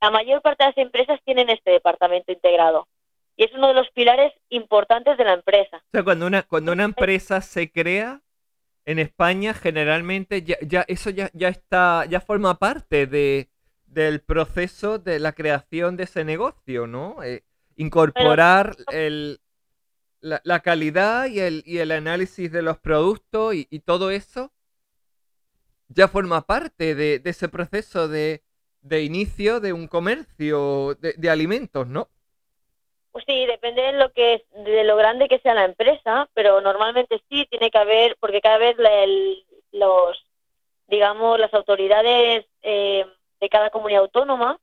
[0.00, 2.88] la mayor parte de las empresas tienen este departamento integrado
[3.36, 5.76] y es uno de los pilares importantes de la empresa.
[5.76, 8.22] O sea, cuando una, cuando una empresa se crea
[8.86, 13.50] en España, generalmente ya, ya eso ya, ya está, ya forma parte de,
[13.86, 17.22] del proceso de la creación de ese negocio, ¿no?
[17.22, 17.44] Eh,
[17.76, 19.40] incorporar el,
[20.20, 24.52] la, calidad y el, y el análisis de los productos y, todo eso
[25.88, 28.42] ya forma parte de, ese proceso de,
[28.80, 32.08] de, inicio de un comercio de, de alimentos, ¿no?
[33.16, 37.18] Pues sí, depende de lo que de lo grande que sea la empresa, pero normalmente
[37.30, 38.76] sí tiene que haber, porque cada vez
[39.72, 40.22] los,
[40.86, 43.06] digamos, las autoridades eh,
[43.40, 44.60] de cada comunidad autónoma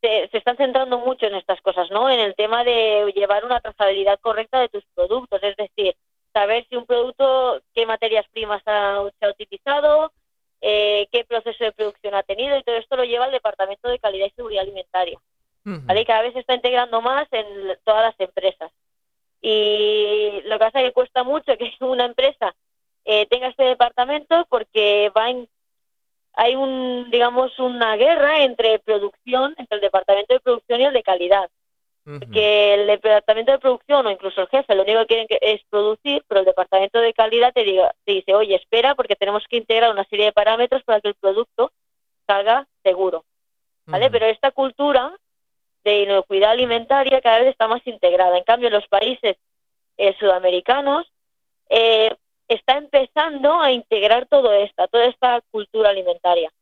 [0.00, 2.10] se, están centrando mucho en estas cosas, ¿no?
[2.10, 5.94] En el tema de llevar una trazabilidad correcta de tus productos, es decir,
[6.32, 10.12] saber si un producto, qué materias primas ha, se ha utilizado,
[10.62, 14.00] eh, qué proceso de producción ha tenido, y todo esto lo lleva el Departamento de
[14.00, 15.20] Calidad y Seguridad Alimentaria.
[15.64, 16.04] ¿Vale?
[16.04, 18.70] cada vez se está integrando más en todas las empresas.
[19.40, 22.54] Y lo que pasa es que cuesta mucho que una empresa
[23.04, 25.26] eh, tenga este departamento porque va
[26.34, 31.02] hay un digamos una guerra entre producción entre el departamento de producción y el de
[31.02, 31.50] calidad.
[32.32, 36.24] Que el departamento de producción o incluso el jefe lo único que quieren es producir
[36.26, 39.92] pero el departamento de calidad te, diga, te dice oye espera porque tenemos que integrar
[39.92, 41.70] una serie de parámetros para que el producto
[42.26, 43.24] salga seguro
[43.86, 45.16] vale pero esta cultura
[45.84, 48.36] de inocuidad alimentaria cada vez está más integrada.
[48.36, 49.36] En cambio, en los países
[49.96, 51.10] eh, sudamericanos
[51.68, 52.14] eh,
[52.48, 56.52] está empezando a integrar todo esto, toda esta cultura alimentaria.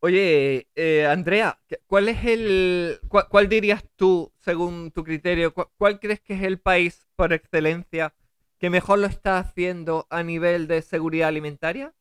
[0.00, 6.34] Oye, eh, Andrea, ¿cuál es el, cuál, dirías tú, según tu criterio, cuál, crees que
[6.34, 8.14] es el país por excelencia
[8.58, 11.92] que mejor lo está haciendo a nivel de seguridad alimentaria?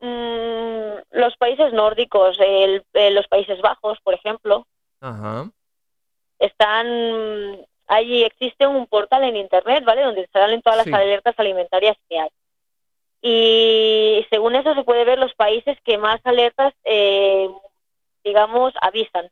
[0.00, 4.66] Mm, los países nórdicos, el, eh, los Países Bajos, por ejemplo,
[6.38, 6.86] están
[7.86, 10.02] allí existe un portal en internet, ¿vale?
[10.02, 12.28] Donde salen todas las alertas alimentarias que hay.
[13.22, 17.48] Y según eso se puede ver los países que más alertas, eh,
[18.24, 19.28] digamos, avisan.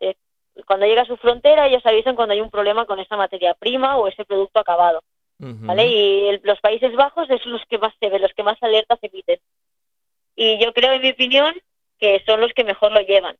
[0.66, 3.96] Cuando llega a su frontera, ellos avisan cuando hay un problema con esa materia prima
[3.98, 5.02] o ese producto acabado.
[5.38, 5.86] ¿Vale?
[5.88, 9.38] Y los Países Bajos es los que más se ven, los que más alertas emiten
[10.36, 11.54] y yo creo, en mi opinión,
[11.98, 13.36] que son los que mejor lo llevan.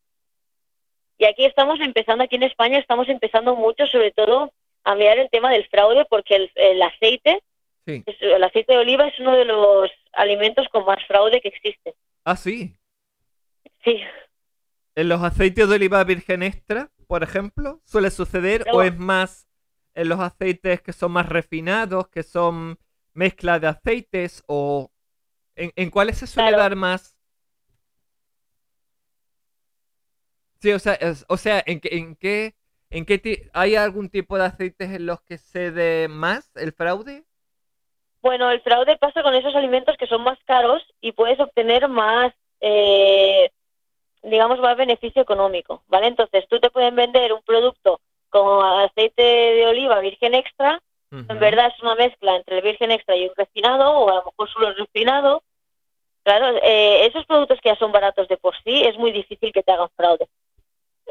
[1.19, 4.53] Y aquí estamos empezando, aquí en España estamos empezando mucho, sobre todo,
[4.85, 7.43] a mirar el tema del fraude, porque el, aceite,
[7.87, 11.95] el aceite de oliva es uno de los alimentos con más fraude que existe.
[12.25, 12.75] Ah, sí.
[13.85, 14.01] Sí.
[14.95, 19.49] ¿En los aceites de oliva virgen extra, por ejemplo, suele suceder o es más
[19.95, 22.79] en los aceites que son más refinados, que son
[23.13, 24.91] mezcla de aceites o
[25.57, 27.17] ¿En, cuáles se suele dar más?
[30.61, 30.99] Sí, o sea,
[31.29, 32.55] o sea ¿en, en, qué,
[32.91, 37.25] ¿En qué ¿Hay algún tipo de aceites en los que se dé más el fraude?
[38.23, 42.33] Bueno, el fraude pasa con esos alimentos que son más caros y puedes obtener más,
[42.61, 43.51] eh,
[44.23, 46.07] digamos, más beneficio económico, ¿vale?
[46.07, 48.01] Entonces, tú te pueden vender un producto
[48.31, 50.81] con aceite de oliva virgen extra,
[51.11, 54.25] en verdad es una mezcla entre el virgen extra y un refinado, o a lo
[54.25, 55.44] mejor solo el refinado.
[56.25, 59.63] Claro, eh, esos productos que ya son baratos de por sí, es muy difícil que
[59.63, 60.27] te hagan fraude.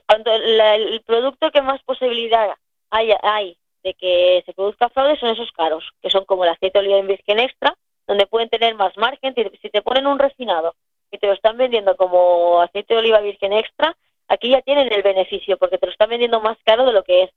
[0.08, 2.50] Cuando el producto que más posibilidad
[2.90, 6.80] hay, hay de que se produzca fraude son esos caros, que son como el aceite
[6.80, 9.36] de oliva en virgen extra, donde pueden tener más margen.
[9.62, 10.76] Si te ponen un refinado
[11.12, 13.96] y te lo están vendiendo como aceite de oliva virgen extra,
[14.28, 17.24] aquí ya tienen el beneficio porque te lo están vendiendo más caro de lo que
[17.24, 17.30] es.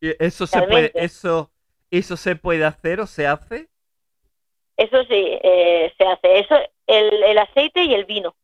[0.00, 1.50] ¿Y eso se puede, eso,
[1.90, 3.68] eso se puede hacer o se hace?
[4.76, 6.38] Eso sí, eh, se hace.
[6.40, 6.56] Eso,
[6.86, 8.34] el, el aceite y el vino.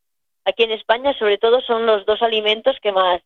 [0.44, 3.20] Aquí en España, sobre todo, son los dos alimentos que más,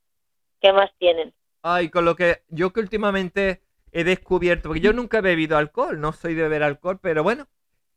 [0.60, 1.32] que más tienen.
[1.62, 3.62] Ay, con lo que yo que últimamente
[3.92, 7.46] he descubierto, porque yo nunca he bebido alcohol, no soy de beber alcohol, pero bueno,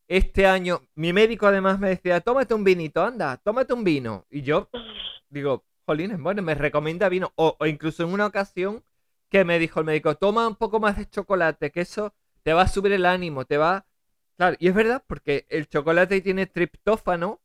[0.07, 4.25] este año mi médico además me decía, tómate un vinito, anda, tómate un vino.
[4.29, 4.69] Y yo
[5.29, 7.33] digo, jolines, bueno, me recomienda vino.
[7.35, 8.83] O, incluso en una ocasión
[9.29, 12.13] que me dijo el médico, toma un poco más de chocolate, que eso
[12.43, 13.86] te va a subir el ánimo, te va...
[14.37, 17.41] Claro, y es verdad, porque el chocolate tiene triptófano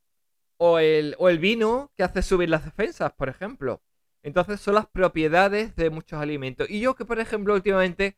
[0.58, 3.82] o el, vino que hace subir las defensas, por ejemplo.
[4.22, 6.68] Entonces son las propiedades de muchos alimentos.
[6.70, 8.16] Y yo que, por ejemplo, últimamente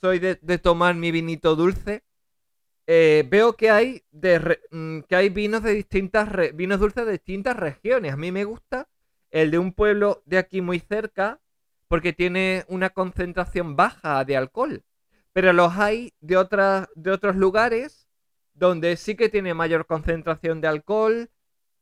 [0.00, 2.04] soy de, tomar mi vinito dulce,
[2.86, 7.56] eh, veo que hay, de, mm, que hay vinos de distintas vinos dulces de distintas
[7.56, 8.12] regiones.
[8.12, 8.88] A mí me gusta
[9.30, 11.40] el de un pueblo de aquí muy cerca
[11.88, 14.84] porque tiene una concentración baja de alcohol.
[15.32, 18.05] Pero los hay de, otras, de otros lugares
[18.56, 21.30] donde sí que tiene mayor concentración de alcohol,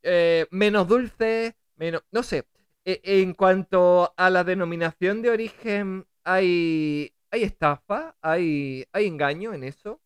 [0.03, 2.03] eh, menos dulce, menos...
[2.11, 2.45] No sé.
[2.85, 8.15] E, en cuanto a la denominación de origen, hay, ¿Hay estafa?
[8.23, 9.99] ¿Hay, ¿Hay engaño en eso?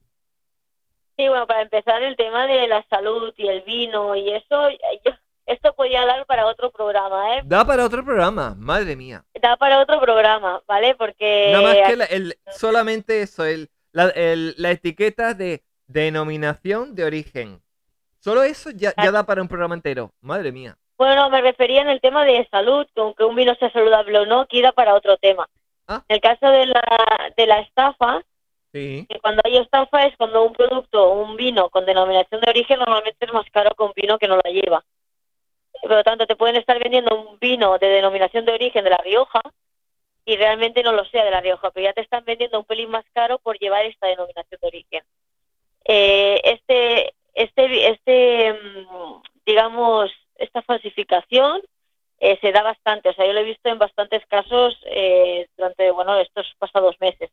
[1.18, 4.68] Sí, bueno, para empezar, el tema de la salud y el vino y eso,
[5.44, 7.42] esto podría dar para otro programa, ¿eh?
[7.44, 9.26] Da para otro programa, madre mía.
[9.42, 10.94] Da para otro programa, ¿vale?
[10.94, 11.50] Porque...
[11.52, 17.60] Nada más que el, solamente eso, el, la, la etiqueta de denominación de origen.
[18.20, 20.76] Solo eso ya, ya da para un programa entero, madre mía.
[20.96, 24.26] Bueno, me refería en el tema de salud, que aunque un vino sea saludable o
[24.26, 25.48] no, queda para otro tema.
[25.86, 26.04] Ah.
[26.08, 28.22] En el caso de la, de la estafa,
[28.72, 33.24] que cuando hay estafa es cuando un producto, un vino con denominación de origen normalmente
[33.24, 34.84] es más caro que un vino que no la lleva.
[35.80, 38.98] Por lo tanto, te pueden estar vendiendo un vino de denominación de origen de La
[38.98, 39.40] Rioja
[40.24, 42.90] y realmente no lo sea de La Rioja, pero ya te están vendiendo un pelín
[42.90, 45.02] más caro por llevar esta denominación de origen.
[45.90, 51.62] Eh, este, este, este, mm, digamos, esta falsificación
[52.20, 53.08] eh, se da bastante.
[53.08, 57.30] O sea, yo lo he visto en bastantes casos eh, durante, bueno, estos pasados meses.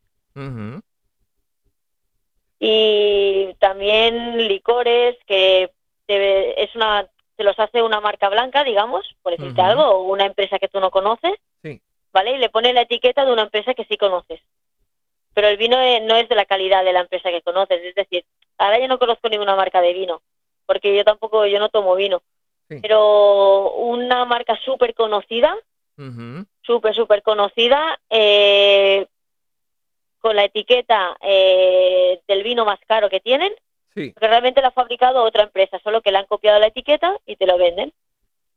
[2.58, 5.70] Y también licores que
[6.08, 10.58] es una, se los hace una marca blanca, digamos, por decirte algo, o una empresa
[10.58, 11.34] que tú no conoces,
[12.12, 12.32] ¿vale?
[12.32, 14.40] Y le pone la etiqueta de una empresa que sí conoces.
[15.36, 17.84] Pero el vino no es de la calidad de la empresa que conoces.
[17.84, 18.24] Es decir,
[18.56, 20.22] ahora yo no conozco ninguna marca de vino,
[20.64, 22.22] porque yo tampoco, yo no tomo vino
[22.68, 25.56] pero una marca súper conocida,
[26.62, 29.06] súper, súper conocida, eh,
[30.18, 33.52] con la etiqueta eh, del vino más caro que tienen,
[33.94, 37.36] que realmente la ha fabricado otra empresa, solo que le han copiado la etiqueta y
[37.36, 37.92] te lo venden.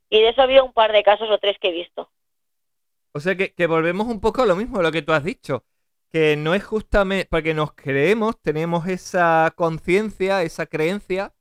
[0.09, 2.09] Y de eso ha habido un par de casos o tres que he visto.
[3.11, 5.63] O sea que, que volvemos un poco a lo mismo, lo que tú has dicho,
[6.11, 11.33] que no es justamente, porque nos creemos, tenemos esa conciencia, esa creencia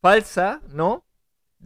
[0.00, 1.06] falsa, ¿no?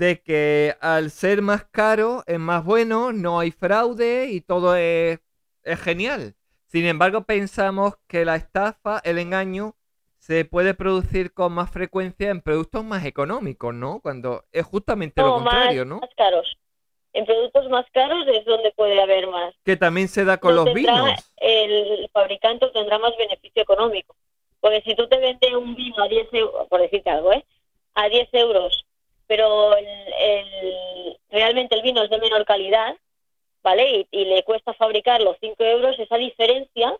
[0.01, 5.21] de que al ser más caro es más bueno, no hay fraude y todo es,
[5.85, 6.35] genial.
[6.67, 9.77] Sin embargo, pensamos que la estafa, el engaño,
[10.19, 14.01] se puede producir con más frecuencia en productos más económicos, ¿no?
[14.01, 16.01] Cuando es justamente lo contrario, ¿no?
[16.01, 16.57] Más caros.
[17.13, 19.55] En productos más caros es donde puede haber más.
[19.65, 21.11] Que también se da con los vinos.
[21.37, 24.15] El fabricante tendrá más beneficio económico.
[24.61, 27.45] Porque si tú te vendes un vino a 10 euros, por decirte algo, ¿eh?
[27.95, 28.85] A 10 euros
[29.31, 32.97] pero el, realmente el vino es de menor calidad,
[33.63, 34.09] ¿vale?
[34.11, 36.99] Y, le cuesta fabricarlo 5 euros, esa diferencia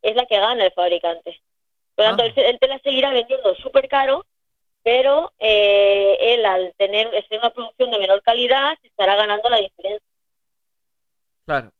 [0.00, 1.38] es la que gana el fabricante.
[1.94, 2.42] Por lo tanto, ah.
[2.46, 4.24] él, te la seguirá vendiendo súper caro,
[4.88, 10.08] pero eh, él al tener ser una producción de menor calidad estará ganando la diferencia.
[11.44, 11.72] Claro.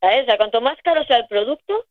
[0.00, 0.22] ¿Sabes?
[0.22, 1.84] O sea, cuanto más caro sea el producto,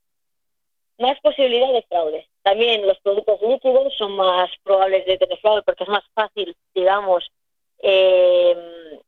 [0.98, 2.28] más posibilidad de fraude.
[2.42, 7.32] También los productos líquidos son más probables de tener fraude porque es más fácil, digamos,
[7.84, 8.58] eh,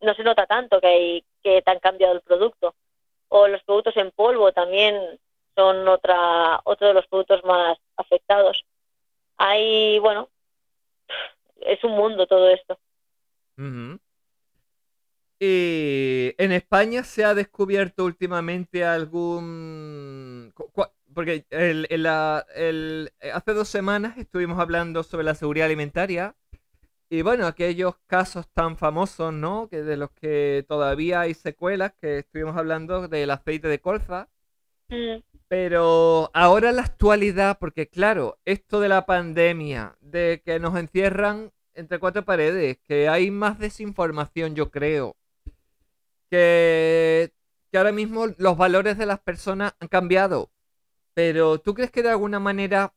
[0.01, 2.75] no se nota tanto que, hay, que te han cambiado el producto.
[3.29, 5.19] o los productos en polvo también
[5.55, 8.63] son otra otro de los productos más afectados.
[9.37, 10.29] Hay, bueno,
[11.61, 12.79] es un mundo todo esto.
[15.39, 20.53] Y en España se ha descubierto últimamente algún...
[21.13, 26.35] Porque el, el, hace dos semanas estuvimos hablando sobre la seguridad alimentaria
[27.09, 29.69] y bueno, aquellos casos tan famosos, ¿no?
[29.69, 34.27] Que de los que todavía hay secuelas, que estuvimos hablando del aceite de colza.
[34.89, 35.21] Mm.
[35.47, 41.99] Pero ahora la actualidad, porque claro, esto de la pandemia, de que nos encierran entre
[41.99, 45.15] cuatro paredes, que hay más desinformación, yo creo.
[46.29, 47.31] Que,
[47.71, 50.51] que ahora mismo los valores de las personas han cambiado.
[51.13, 52.93] Pero ¿tú crees que de alguna manera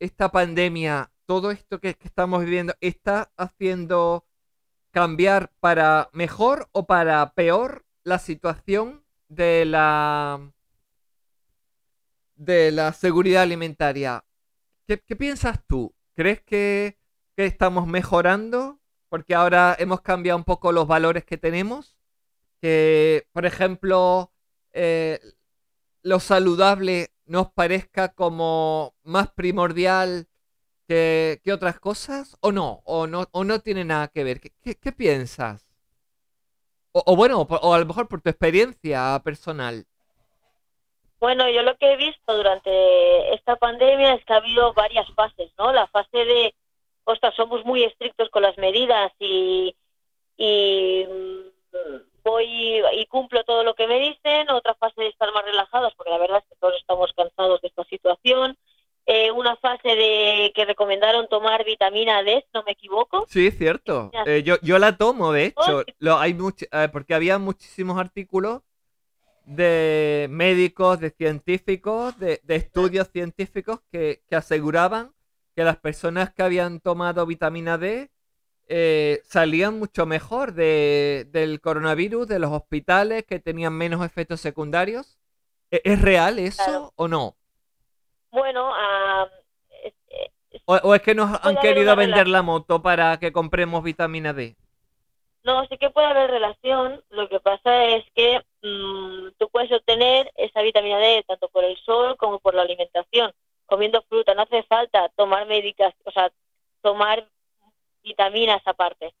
[0.00, 4.24] esta pandemia, todo esto que, estamos viviendo, está haciendo
[4.90, 10.52] cambiar para mejor o para peor la situación de la
[12.38, 14.24] de la seguridad alimentaria?
[14.86, 15.94] ¿Qué, qué piensas tú?
[16.14, 16.98] ¿Crees que
[17.38, 21.96] que estamos mejorando, porque ahora hemos cambiado un poco los valores que tenemos.
[22.60, 24.32] Que, por ejemplo,
[24.72, 25.20] eh,
[26.02, 30.26] lo saludable nos parezca como más primordial
[30.88, 34.40] que, otras cosas, o no, o no, o no tiene nada que ver.
[34.40, 35.64] ¿Qué, piensas?
[36.90, 39.86] O, bueno, o a lo mejor por tu experiencia personal.
[41.20, 45.50] Bueno, yo lo que he visto durante esta pandemia es que ha habido varias fases,
[45.58, 45.72] ¿no?
[45.72, 46.54] La fase de
[47.08, 49.74] ostras, somos muy estrictos con las medidas y,
[50.38, 51.48] mm,
[52.22, 56.10] voy y cumplo todo lo que me dicen, otra fase de estar más relajados, porque
[56.10, 58.56] la verdad es que todos estamos cansados de esta situación,
[59.06, 63.24] eh, una fase de que recomendaron tomar vitamina D, no me equivoco.
[63.26, 64.10] Sí, cierto.
[64.26, 66.36] Eh, yo, yo la tomo, de hecho, lo, hay
[66.72, 68.60] eh, porque había muchísimos artículos
[69.48, 75.12] de médicos, de científicos, de, estudios científicos que, que aseguraban
[75.56, 78.10] que las personas que habían tomado vitamina D
[78.68, 85.18] eh, salían mucho mejor del coronavirus, de los hospitales, que tenían menos efectos secundarios.
[85.70, 87.34] ¿E-, ¿Es, real eso o no?
[88.30, 88.70] Bueno,
[90.66, 94.54] o, es que nos han querido vender la moto para que compremos vitamina D?
[95.42, 97.02] No, sí que puede haber relación.
[97.08, 101.76] Lo que pasa es que mm, tú puedes obtener esa vitamina D tanto por el
[101.78, 103.32] sol como por la alimentación
[103.68, 106.32] comiendo fruta, no hace falta tomar médicas, o sea,
[106.80, 107.28] tomar
[108.02, 109.12] vitaminas aparte.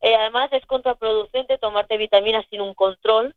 [0.00, 3.34] Eh, además es contraproducente tomarte vitaminas sin un control,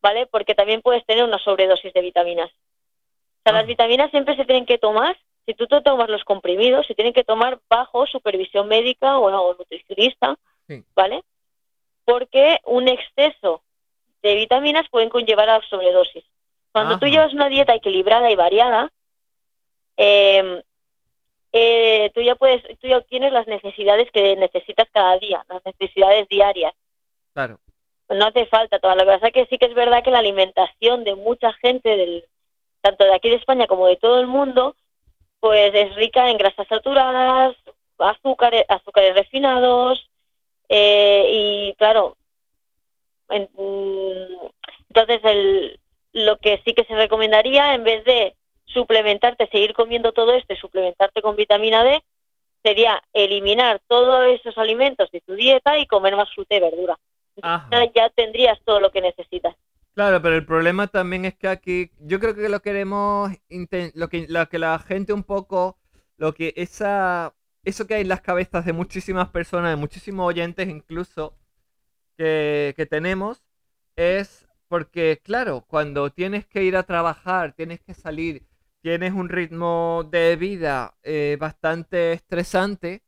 [0.00, 0.26] ¿vale?
[0.28, 2.50] Porque también puedes tener una sobredosis de vitaminas.
[2.50, 3.66] O sea, las ah.
[3.66, 7.24] vitaminas siempre se tienen que tomar, si tú te tomas los comprimidos, se tienen que
[7.24, 10.36] tomar bajo supervisión médica o, nutricionista,
[10.94, 11.24] ¿vale?
[12.04, 13.62] Porque un exceso
[14.26, 16.24] de vitaminas pueden conllevar a sobredosis.
[16.72, 18.92] Cuando tú llevas una dieta equilibrada y variada,
[19.96, 20.62] eh,
[21.52, 26.28] eh, tú ya puedes, tú ya tienes las necesidades que necesitas cada día, las necesidades
[26.28, 26.74] diarias.
[27.32, 27.58] Claro.
[28.10, 28.94] No hace falta toda.
[28.94, 32.24] Pasa es que sí que es verdad que la alimentación de mucha gente, del,
[32.82, 34.76] tanto de aquí de España como de todo el mundo,
[35.40, 37.56] pues es rica en grasas saturadas,
[37.98, 40.10] azúcares, azúcares refinados,
[40.68, 42.16] eh, y claro,
[43.28, 45.80] entonces el,
[46.12, 50.56] lo que sí que se recomendaría, en vez de suplementarte, seguir comiendo todo esto y
[50.56, 52.02] suplementarte con vitamina D,
[52.62, 56.98] sería eliminar todos esos alimentos de tu dieta y comer más fruta y verdura.
[57.94, 59.54] Ya tendrías todo lo que necesitas.
[59.94, 63.30] Claro, pero el problema también es que aquí yo creo que lo queremos
[63.94, 65.78] lo que lo que la gente un poco
[66.18, 70.68] lo que esa eso que hay en las cabezas de muchísimas personas, de muchísimos oyentes
[70.68, 71.34] incluso
[72.16, 73.42] que, tenemos
[73.96, 78.46] es porque claro, cuando tienes que ir a trabajar, tienes que salir
[78.82, 83.02] tienes un ritmo de vida eh, bastante estresante,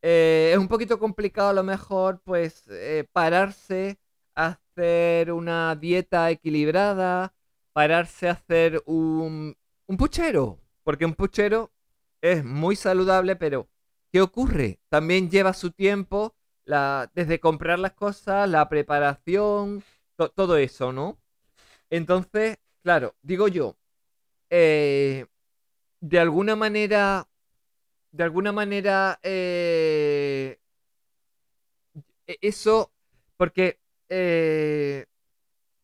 [0.00, 3.98] eh, es un poquito complicado a lo mejor pues eh, pararse
[4.34, 7.34] a hacer una dieta equilibrada,
[7.72, 9.56] pararse a hacer un,
[9.86, 11.72] un puchero, porque un puchero
[12.20, 13.68] es muy saludable, pero
[14.12, 14.80] ¿qué ocurre?
[14.88, 16.34] También lleva su tiempo,
[16.64, 19.82] la, desde comprar las cosas, la preparación,
[20.34, 21.18] todo eso, ¿no?
[21.90, 23.76] Entonces, claro, digo yo,
[24.50, 25.26] eh,
[26.00, 27.28] de alguna manera,
[28.12, 30.58] de alguna manera, eh,
[32.26, 32.92] e-, eso,
[33.36, 35.06] porque eh,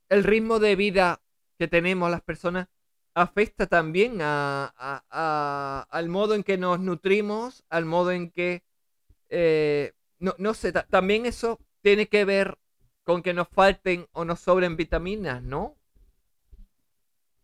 [0.09, 1.22] el ritmo de vida
[1.59, 2.68] que tenemos las personas
[3.14, 8.62] afecta también al modo en que nos nutrimos, al modo en que,
[10.19, 12.59] no, no sé, también eso tiene que ver
[13.05, 15.77] con que nos falten o nos sobren vitaminas, ¿no?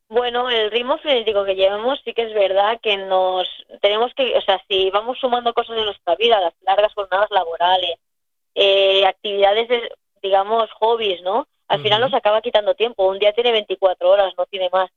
[0.08, 3.48] Bueno, el ritmo frenético que llevamos sí que es verdad que nos
[3.80, 7.98] tenemos que, o sea, si vamos sumando cosas en nuestra vida, las largas jornadas laborales,
[8.54, 9.90] eh, actividades, de,
[10.22, 11.48] digamos, hobbies, ¿no?
[11.66, 13.08] Al final nos acaba quitando tiempo.
[13.08, 14.90] Un día tiene 24 horas, no tiene más.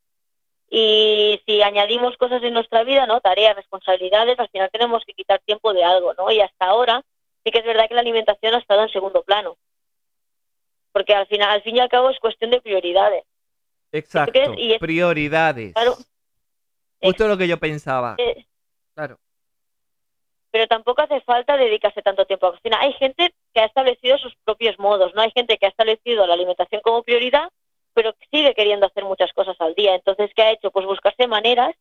[0.70, 3.22] Y si añadimos cosas en nuestra vida, ¿no?
[3.22, 6.30] Tareas, responsabilidades, al final tenemos que quitar tiempo de algo, ¿no?
[6.30, 7.04] Y hasta ahora
[7.48, 9.56] sí que es verdad que la alimentación ha estado en segundo plano.
[10.91, 13.24] Porque al final, al fin y al cabo es cuestión de prioridades.
[13.93, 14.54] Exacto.
[14.58, 15.74] Y es- Prioridades.
[15.74, 15.95] Claro.
[17.02, 18.16] Justo lo que yo pensaba.
[18.18, 18.45] Eh,
[18.95, 19.18] Claro.
[20.52, 22.82] pero tampoco hace falta dedicarse tanto tiempo a cocinar.
[22.82, 25.22] Hay gente que ha establecido sus propios modos, ¿no?
[25.22, 27.50] Hay gente que ha establecido la alimentación como prioridad,
[27.93, 29.93] pero sigue queriendo hacer muchas cosas al día.
[29.95, 30.72] Entonces, ¿qué ha hecho?
[30.72, 31.76] Pues buscarse maneras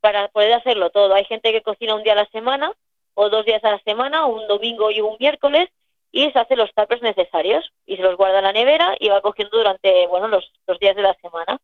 [0.00, 1.14] para poder hacerlo todo.
[1.14, 2.72] Hay gente que cocina un día a la semana,
[3.14, 5.68] o dos días a la semana, un domingo y un miércoles,
[6.12, 9.20] y se hace los tapers necesarios, y se los guarda en la nevera y va
[9.20, 11.58] cogiendo durante, bueno, los, los días de la semana.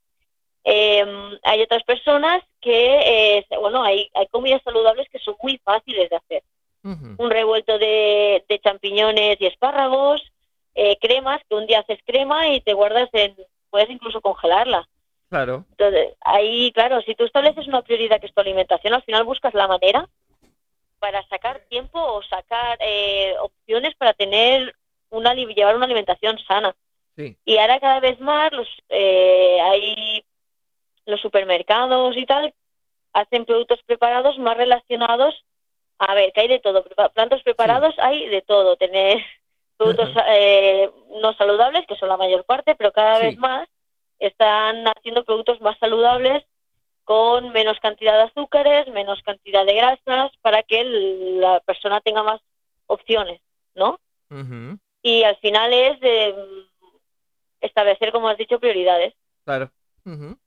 [0.65, 1.05] Eh,
[1.43, 6.17] hay otras personas que, eh, bueno, hay, hay comidas saludables que son muy fáciles de
[6.17, 6.43] hacer
[6.83, 10.23] un revuelto de, de champiñones y espárragos,
[10.75, 13.37] eh, cremas, que un día haces crema y te guardas en,
[13.69, 14.89] puedes incluso congelarla.
[15.29, 15.65] Claro.
[15.71, 19.55] Entonces, ahí, claro, si tú estableces una prioridad que es tu alimentación, al final buscas
[19.55, 20.09] la manera
[21.01, 24.75] para sacar tiempo o sacar eh, opciones para tener
[25.09, 26.77] una, llevar una alimentación sana.
[27.17, 27.37] Sí.
[27.45, 30.25] Y ahora cada vez más los, eh, hay
[31.07, 32.55] los supermercados y tal
[33.13, 35.35] hacen productos preparados más relacionados
[35.99, 39.19] a ver que hay de todo platos preparados hay de todo tener
[39.77, 40.89] productos eh,
[41.21, 43.27] no saludables que son la mayor parte pero cada Sí.
[43.27, 43.69] vez más
[44.21, 46.45] están haciendo productos más saludables
[47.11, 52.41] con menos cantidad de azúcares menos cantidad de grasas para que la persona tenga más
[52.87, 53.41] opciones
[53.75, 53.99] no
[55.03, 56.87] y al final es de mm,
[57.63, 59.13] establecer, como has dicho, prioridades.
[59.45, 59.73] Claro.
[60.05, 60.39] Ujú.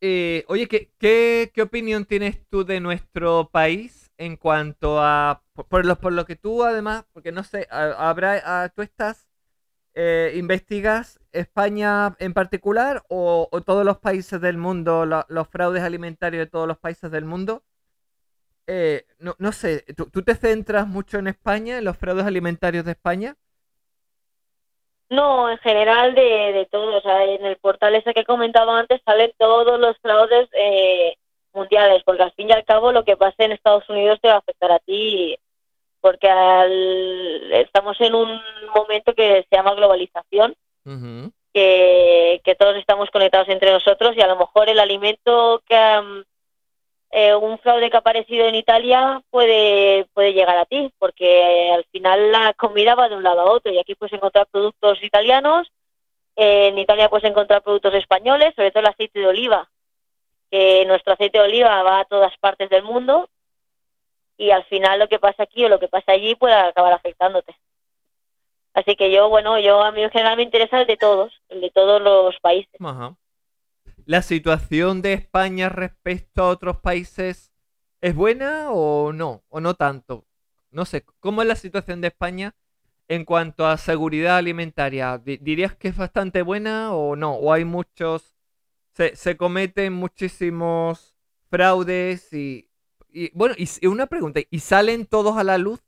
[0.00, 5.66] Eh, oye, ¿qué, qué, qué opinión tienes tú de nuestro país en cuanto a, por,
[5.66, 9.26] por lo, por lo que tú además, porque no sé, habrá, a- tú estás,
[9.94, 16.46] eh, investigas España en particular o, todos los países del mundo, lo- los fraudes alimentarios
[16.46, 17.64] de todos los países del mundo?
[18.66, 22.84] Eh, no, no sé, ¿tú, tú te centras mucho en España, en los fraudes alimentarios
[22.84, 23.36] de España?
[25.10, 26.96] No, en general de, de todo.
[26.98, 31.16] O sea, en el portal ese que he comentado antes salen todos los fraudes eh,
[31.52, 34.34] mundiales, porque al fin y al cabo lo que pase en Estados Unidos te va
[34.36, 35.36] a afectar a ti,
[36.04, 38.38] porque al- estamos en un
[38.74, 40.54] momento que se llama globalización.
[41.54, 46.24] Que, que todos estamos conectados entre nosotros y a lo mejor el alimento que am,
[47.10, 51.72] eh, un fraude que ha aparecido en Italia puede puede llegar a ti porque eh,
[51.72, 55.02] al final la comida va de un lado a otro y aquí puedes encontrar productos
[55.02, 55.68] italianos
[56.36, 59.70] eh, en Italia puedes encontrar productos españoles sobre todo el aceite de oliva
[60.50, 63.28] que nuestro aceite de oliva va a todas partes del mundo
[64.36, 67.54] y al final lo que pasa aquí o lo que pasa allí puede acabar afectándote
[68.74, 71.60] Así que yo, bueno, yo a mí en general me interesa el de todos, el
[71.60, 72.74] de todos los países.
[72.80, 73.16] Ajá.
[74.06, 77.52] ¿La situación de España respecto a otros países
[78.00, 79.44] es buena o no?
[79.48, 80.26] ¿O no tanto?
[80.70, 82.54] No sé, ¿cómo es la situación de España
[83.08, 85.18] en cuanto a seguridad alimentaria?
[85.18, 87.34] Di- ¿Dirías que es bastante buena o no?
[87.34, 88.34] ¿O hay muchos,
[88.94, 91.16] se, se cometen muchísimos
[91.50, 92.70] fraudes y,
[93.14, 95.80] y bueno, y, una pregunta, ¿y salen todos a la luz?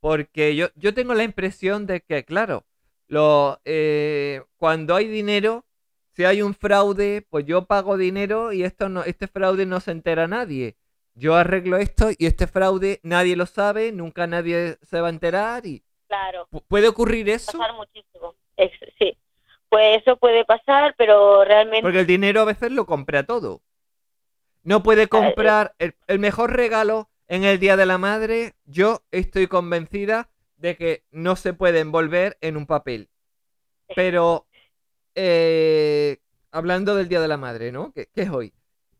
[0.00, 2.64] Porque yo, yo tengo la impresión de que, claro,
[3.06, 5.64] lo, eh, cuando hay dinero,
[6.12, 9.92] si hay un fraude, pues yo pago dinero y esto no, este fraude no se
[9.92, 10.76] entera nadie.
[11.14, 15.66] Yo arreglo esto y este fraude nadie lo sabe, nunca nadie se va a enterar
[15.66, 18.34] y Claro, pu- puede ocurrir eso pasar muchísimo.
[18.56, 19.16] Ex- sí,
[19.68, 23.62] pues eso puede pasar, pero realmente porque el dinero a veces lo compra todo.
[24.64, 28.54] No puede comprar el, el mejor regalo en el Día de la Madre.
[28.64, 33.08] Yo estoy convencida de que no se puede envolver en un papel.
[33.96, 34.46] Pero
[35.14, 36.18] eh,
[36.52, 37.92] hablando del Día de la Madre, ¿no?
[37.92, 38.54] Que, que es hoy.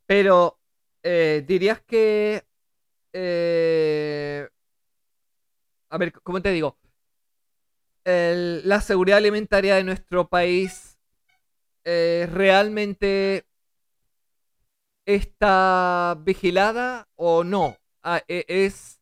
[0.07, 0.59] Pero
[1.03, 2.45] eh, dirías que...
[3.13, 4.49] eh,
[5.91, 6.79] a ver, ¿cómo te digo?
[8.05, 10.99] El- la seguridad alimentaria de nuestro país
[11.85, 13.47] eh, realmente
[15.07, 17.77] está vigilada o no?
[18.03, 19.01] Ah, e- es...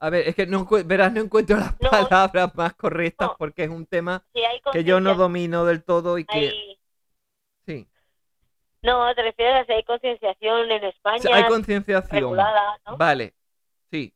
[0.00, 1.90] A ver, es que no, verás, no encuentro las No.
[1.90, 3.36] palabras más correctas No.
[3.36, 4.24] porque es un tema
[4.72, 6.32] que yo no domino del todo y que...
[6.38, 6.78] hay-
[7.66, 7.86] Sí,
[8.82, 12.20] No, te refieres a si hay concienciación en O España hay concienciación.
[12.22, 12.96] regulada, ¿no?
[12.96, 13.34] Vale,
[13.90, 14.14] sí.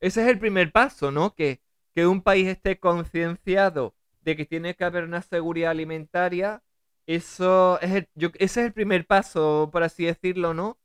[0.00, 1.34] Ese es el primer paso, ¿no?
[1.34, 1.60] Que,
[1.94, 6.62] que un país esté concienciado de que tiene que haber una seguridad alimentaria
[7.08, 10.78] Eso es el- yo- ese es el primer paso, por así decirlo, ¿no?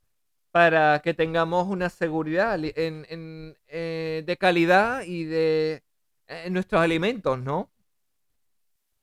[0.52, 5.84] Para que tengamos una seguridad en, en, eh, de calidad y de
[6.28, 7.70] en nuestros alimentos, ¿no?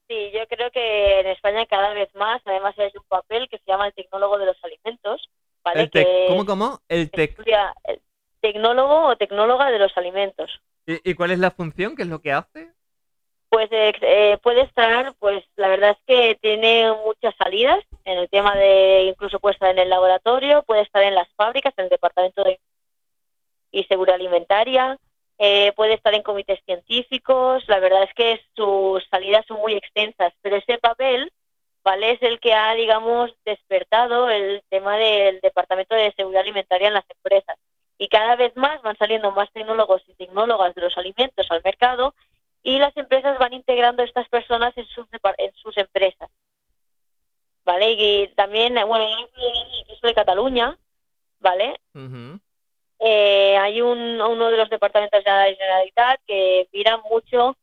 [0.08, 3.64] Sí, yo creo que en España cada vez más, además hay un papel que se
[3.66, 5.30] llama el tecnólogo de los alimentos,
[5.64, 5.90] ¿vale?
[5.90, 6.82] Que ¿Cómo, cómo?
[6.90, 7.38] El tec.
[7.86, 8.02] el
[8.42, 10.50] tecnólogo o tecnóloga de los alimentos.
[10.86, 11.96] ¿Y, y cuál es la función?
[11.96, 12.72] ¿Qué es lo que hace?
[13.52, 18.56] Pues eh, puede estar, pues la verdad es que tiene muchas salidas en el tema
[18.56, 22.46] de, incluso puede estar en el laboratorio, puede estar en las fábricas, en el departamento
[22.46, 22.58] de
[23.90, 24.98] seguridad alimentaria,
[25.38, 30.32] eh, puede estar en comités científicos, la verdad es que sus salidas son muy extensas,
[30.42, 31.30] pero ese papel,
[31.84, 32.12] ¿vale?
[32.12, 37.10] Es el que ha, digamos, despertado el tema del departamento de seguridad alimentaria en las
[37.10, 37.58] empresas.
[37.98, 42.16] Y cada vez más van saliendo más tecnólogos y tecnólogas de los alimentos al mercado
[42.64, 45.06] y las empresas van integrando a estas personas en sus,
[45.38, 46.30] en sus empresas.
[47.64, 47.92] ¿Vale?
[47.92, 49.06] Y también, bueno,
[50.00, 50.78] soy de Cataluña,
[51.40, 51.80] ¿vale?
[53.00, 57.58] Eh, hay un, uno de los departamentos de la Generalitat que mira mucho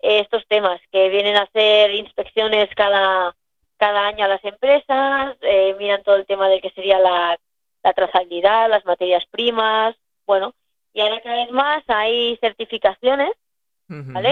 [0.00, 3.34] eh, estos temas, que vienen a hacer inspecciones cada,
[3.76, 7.38] cada año a las empresas, eh, miran todo el tema de que sería la,
[7.82, 10.54] la trazabilidad, las materias primas, bueno,
[10.92, 13.32] y ahora cada vez más hay certificaciones,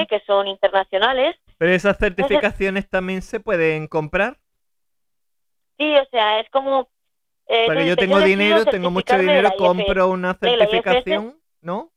[0.08, 1.36] Que son internacionales.
[1.58, 4.38] Pero esas certificaciones también se pueden comprar.
[5.78, 6.88] Sí, o sea, es como...
[7.48, 11.92] eh, Pero yo tengo dinero, tengo mucho dinero, compro una certificación, ¿no?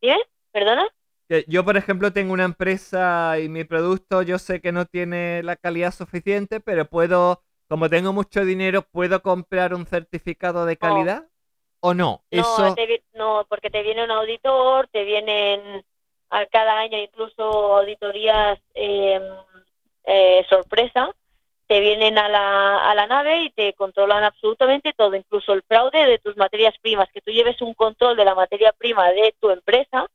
[0.00, 0.18] ¿Dime?
[0.52, 0.88] ¿Perdona?
[1.48, 5.56] Yo, por ejemplo, tengo una empresa y mi producto yo sé que no tiene la
[5.56, 11.28] calidad suficiente, pero puedo, como tengo mucho dinero, ¿puedo comprar un certificado de calidad?
[11.80, 12.22] ¿O no?
[12.30, 15.84] No, Eso, te vi- no, porque te viene un auditor, te vienen
[16.30, 17.42] a cada año incluso
[17.76, 19.20] auditorías eh,
[20.04, 21.10] eh, sorpresa,
[21.66, 26.06] te vienen a la, a la nave y te controlan absolutamente todo, incluso el fraude
[26.06, 29.50] de tus materias primas, que tú lleves un control de la materia prima de tu
[29.50, 30.06] empresa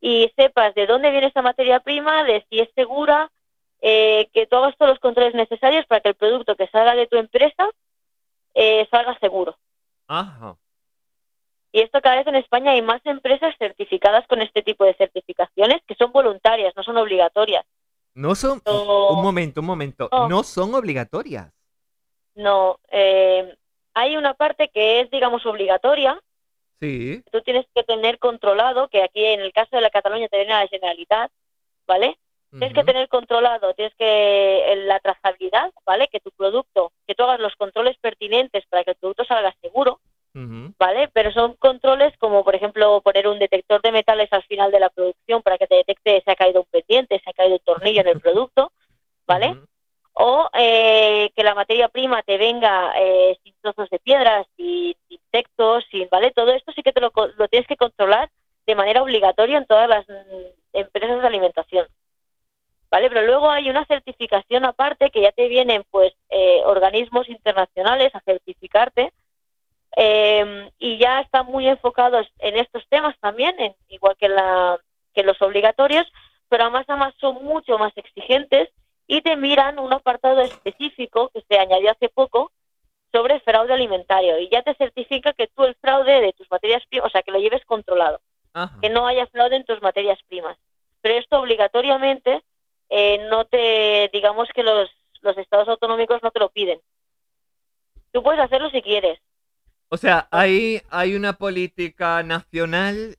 [0.00, 3.30] y sepas de dónde viene esa materia prima, de si es segura,
[3.80, 7.06] eh, que tú hagas todos los controles necesarios para que el producto que salga de
[7.06, 7.68] tu empresa
[8.54, 9.56] eh, salga seguro.
[10.08, 10.56] Ajá.
[11.72, 15.80] Y esto cada vez en España hay más empresas certificadas con este tipo de certificaciones
[15.86, 17.64] que son voluntarias, no son obligatorias.
[18.14, 20.28] No son, un momento, un momento, No.
[20.28, 21.50] no son obligatorias.
[22.34, 23.56] No, eh,
[23.94, 26.20] hay una parte que es, digamos, obligatoria.
[26.78, 27.22] Sí.
[27.30, 30.52] Tú tienes que tener controlado, que aquí en el caso de la Cataluña te viene
[30.52, 31.30] la Generalitat,
[31.86, 32.18] ¿vale?
[32.50, 36.08] Tienes que tener controlado, tienes que la trazabilidad, ¿vale?
[36.08, 40.00] Que tu producto, que tú hagas los controles pertinentes para que el producto salga seguro,
[40.34, 41.08] ¿vale?
[41.12, 44.90] Pero son controles como, por ejemplo, poner un detector de metales al final de la
[44.90, 48.00] producción para que te detecte si ha caído un pendiente, si ha caído un tornillo
[48.00, 48.72] en el producto,
[49.26, 49.56] ¿vale?
[50.14, 55.84] O eh, que la materia prima te venga eh, sin trozos de piedras, sin insectos,
[55.90, 56.30] sin, ¿vale?
[56.32, 58.30] Todo esto sí que te lo, lo tienes que controlar
[58.66, 61.86] de manera obligatoria en todas las mm, empresas de alimentación.
[62.90, 63.08] ¿Vale?
[63.08, 68.20] Pero luego hay una certificación aparte que ya te vienen pues eh, organismos internacionales a
[68.20, 69.12] certificarte
[69.96, 74.78] eh, y ya están muy enfocados en estos temas también, en- igual que, la,
[75.14, 76.06] que los obligatorios,
[76.48, 78.68] pero además, además son mucho más exigentes
[79.06, 82.52] y te miran un apartado específico que se añadió hace poco
[83.10, 87.08] sobre fraude alimentario y ya te certifica que tú el fraude de tus materias primas,
[87.08, 88.20] o sea, que lo lleves controlado,
[88.54, 88.78] Ajá.
[88.80, 90.56] que no haya fraude en tus materias primas.
[91.02, 92.42] Pero esto obligatoriamente
[92.88, 94.90] eh, no te, digamos que los,
[95.20, 96.80] los estados autonómicos no te lo piden.
[98.12, 99.18] Tú puedes hacerlo si quieres,
[99.92, 103.16] O sea, hay, hay una política nacional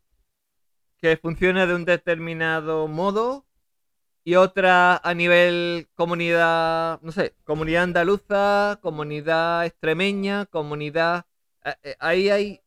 [0.97, 3.45] que funciona de un determinado modo
[4.23, 11.25] y otra a nivel comunidad, no sé, comunidad andaluza, comunidad extremeña, comunidad...
[11.65, 12.61] eh, eh, Ahí hay...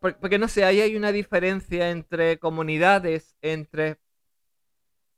[0.00, 3.98] por- Porque no sé, ahí hay una diferencia entre comunidades, entre...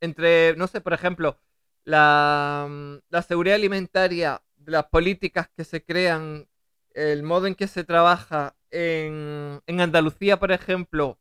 [0.01, 1.39] Entre, no sé, por ejemplo,
[1.85, 6.47] la, mm, la seguridad alimentaria, las políticas que se crean
[6.93, 11.19] el modo en que se trabaja en, en Andalucía, por ejemplo,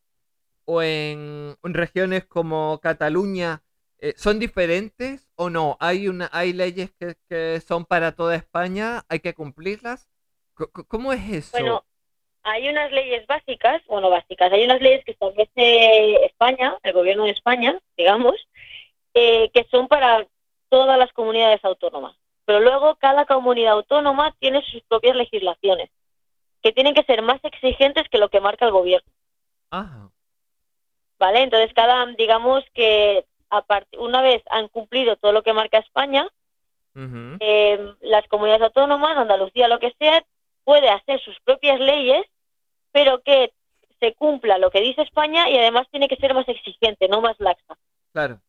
[0.64, 3.62] o en, regiones como Cataluña,
[3.98, 5.76] eh, ¿son diferentes o no?
[5.80, 9.04] ¿Hay, una, hay leyes que, que son para toda España?
[9.08, 10.08] ¿Hay que cumplirlas?
[10.88, 11.50] ¿Cómo es eso?
[11.52, 11.84] Bueno,
[12.42, 17.30] hay unas leyes básicas, bueno, básicas, hay unas leyes que establece España, el gobierno de
[17.30, 18.34] España, digamos,
[19.14, 20.26] eh, que son para
[20.68, 22.16] todas las comunidades autónomas.
[22.52, 25.88] Pero luego cada comunidad autónoma tiene sus propias legislaciones,
[26.62, 29.10] que tienen que ser más exigentes que lo que marca el gobierno.
[29.70, 30.10] Ajá.
[31.18, 31.44] ¿vale?
[31.44, 33.64] Entonces, cada, digamos que a
[33.96, 36.28] una vez han cumplido todo lo que marca España,
[36.94, 37.38] uh
[38.02, 40.22] las comunidades autónomas, Andalucía, lo que sea,
[40.62, 42.26] puede hacer sus propias leyes,
[42.92, 43.54] pero que
[43.98, 47.40] se cumpla lo que dice España y además tiene que ser más exigente, no más
[47.40, 47.78] laxa.
[48.12, 48.42] Claro.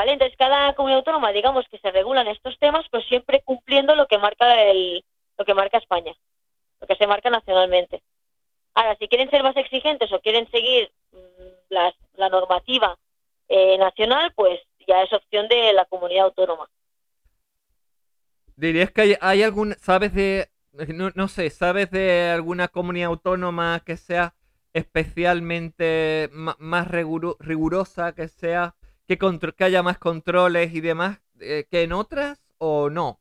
[0.00, 0.12] ¿Vale?
[0.12, 4.16] Entonces, cada comunidad autónoma, digamos que se regulan estos temas, pues siempre cumpliendo lo que
[4.16, 5.04] marca el,
[5.36, 6.14] lo que marca España,
[6.80, 8.02] lo que se marca nacionalmente.
[8.72, 11.74] Ahora, si quieren ser más exigentes o quieren seguir mm,
[12.16, 12.96] la normativa
[13.46, 14.58] eh, nacional, pues
[14.88, 16.66] ya es opción de la comunidad autónoma.
[18.56, 20.48] ¿Dirías que hay, hay algún, sabes de,
[20.94, 24.32] no, no, sé, sabes de alguna comunidad autónoma que sea
[24.72, 28.74] especialmente más rigurosa, que sea,
[29.16, 33.18] que, que haya más controles y demás eh, que en otras o no?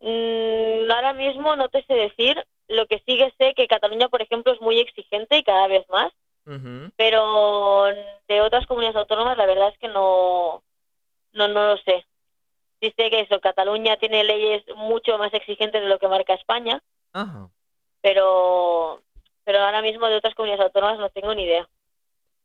[0.00, 2.36] Mm, ahora mismo no te sé decir,
[2.68, 5.88] lo que sí que sé que Cataluña, por ejemplo, es muy exigente y cada vez
[5.88, 6.12] más,
[6.96, 7.86] pero
[8.28, 10.62] de otras comunidades autónomas la verdad es que no,
[11.32, 12.04] no, no lo sé.
[12.80, 16.82] Sí sé que eso, Cataluña tiene leyes mucho más exigentes de lo que marca España,
[18.00, 19.00] pero
[19.44, 21.68] pero ahora mismo de otras comunidades autónomas no tengo ni idea.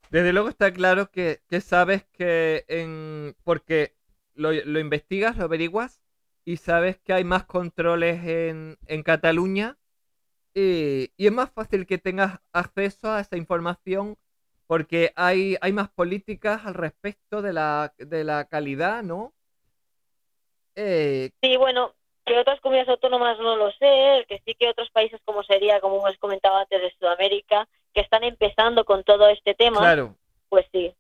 [0.10, 3.96] Desde luego está claro que, que sabes que en porque
[4.34, 6.02] lo, lo, investigas, lo averiguas
[6.46, 9.78] y sabes que hay más controles en, en Cataluña
[10.54, 14.18] y, y, es más fácil que tengas acceso a esa información
[14.68, 19.34] porque hay, hay más políticas al respecto de la, de la calidad, ¿no?
[20.76, 21.94] Eh, sí, bueno,
[22.26, 25.98] que otras comunidades autónomas no lo sé, que sí que otros países como sería, como
[25.98, 27.68] hemos comentado antes, de Sudamérica,
[27.98, 30.16] que están empezando con todo este tema, claro.
[30.50, 30.94] pues sí.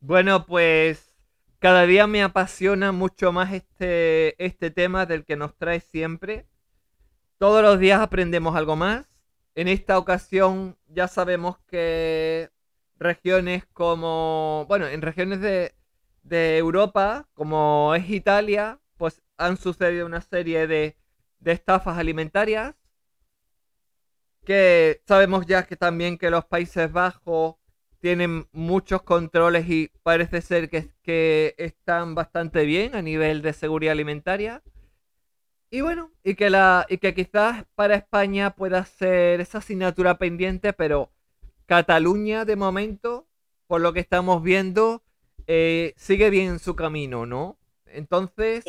[0.00, 1.16] Bueno, pues
[1.60, 6.44] cada día me apasiona mucho más este, este tema del que nos trae siempre.
[7.38, 9.08] Todos los días aprendemos algo más.
[9.54, 12.50] En esta ocasión ya sabemos que
[12.98, 15.74] regiones como, bueno, en regiones de,
[16.22, 20.98] de Europa, como es Italia, pues han sucedido una serie de,
[21.46, 22.74] estafas alimentarias.
[24.44, 27.56] Que sabemos ya que también que los Países Bajos
[28.00, 33.92] tienen muchos controles y parece ser que, que están bastante bien a nivel de seguridad
[33.92, 34.62] alimentaria.
[35.70, 40.72] Y bueno, y que, la, y que quizás para España pueda ser esa asignatura pendiente,
[40.72, 41.12] pero
[41.66, 43.26] Cataluña de momento,
[43.68, 45.02] por lo que estamos viendo,
[45.46, 47.56] eh, sigue bien su camino, ¿no?
[47.86, 48.64] Entonces,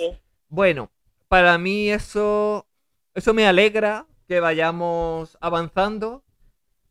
[0.48, 0.92] bueno,
[1.28, 2.68] para mí eso,
[3.16, 6.24] eso me alegra que vayamos avanzando.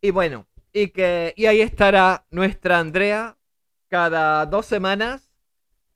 [0.00, 3.36] Y bueno, y que y ahí estará nuestra Andrea
[3.88, 5.30] cada dos semanas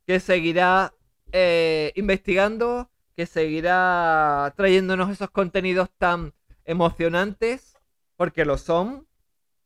[0.07, 0.95] que seguirá
[1.33, 6.35] eh, investigando, que seguirá trayéndonos esos contenidos tan
[6.65, 7.77] emocionantes,
[8.17, 9.07] porque lo son.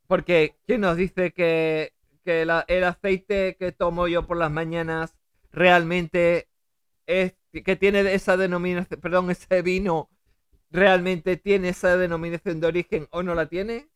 [0.07, 1.93] Porque, ¿quién nos dice que,
[2.25, 5.15] que el aceite que tomo yo por las mañanas
[5.53, 6.49] realmente
[7.07, 10.09] es que tiene esa denominación, perdón, ese vino
[10.71, 13.89] realmente tiene esa denominación de origen o no la tiene.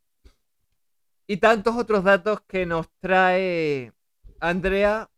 [1.26, 3.92] Y tantos otros datos que nos trae
[4.40, 5.08] Andrea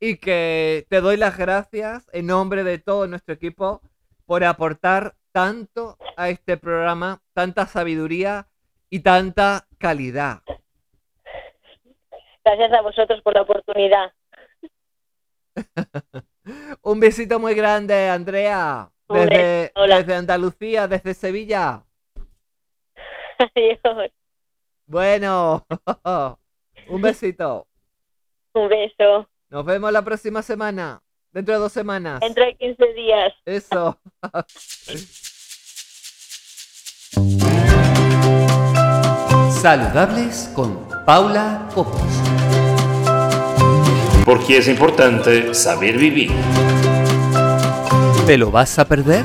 [0.00, 3.80] y que te doy las gracias en nombre de todo nuestro equipo
[4.24, 8.48] por aportar tanto a este programa, tanta sabiduría
[8.90, 10.40] y tanta calidad.
[12.44, 14.12] Gracias a vosotros por la oportunidad.
[16.82, 18.90] Un besito muy grande, Andrea.
[19.08, 21.84] Desde, desde Andalucía, desde Sevilla.
[23.38, 23.78] Adiós.
[24.86, 25.64] Bueno,
[26.88, 27.66] un besito.
[28.54, 29.28] Un beso.
[29.48, 31.00] Nos vemos la próxima semana.
[31.30, 32.20] Dentro de dos semanas.
[32.20, 33.32] Dentro de 15 días.
[33.44, 33.98] Eso.
[39.60, 42.00] Saludables con Paula Copos
[44.26, 46.32] porque es importante saber vivir.
[48.26, 49.24] ¿Te lo vas a perder?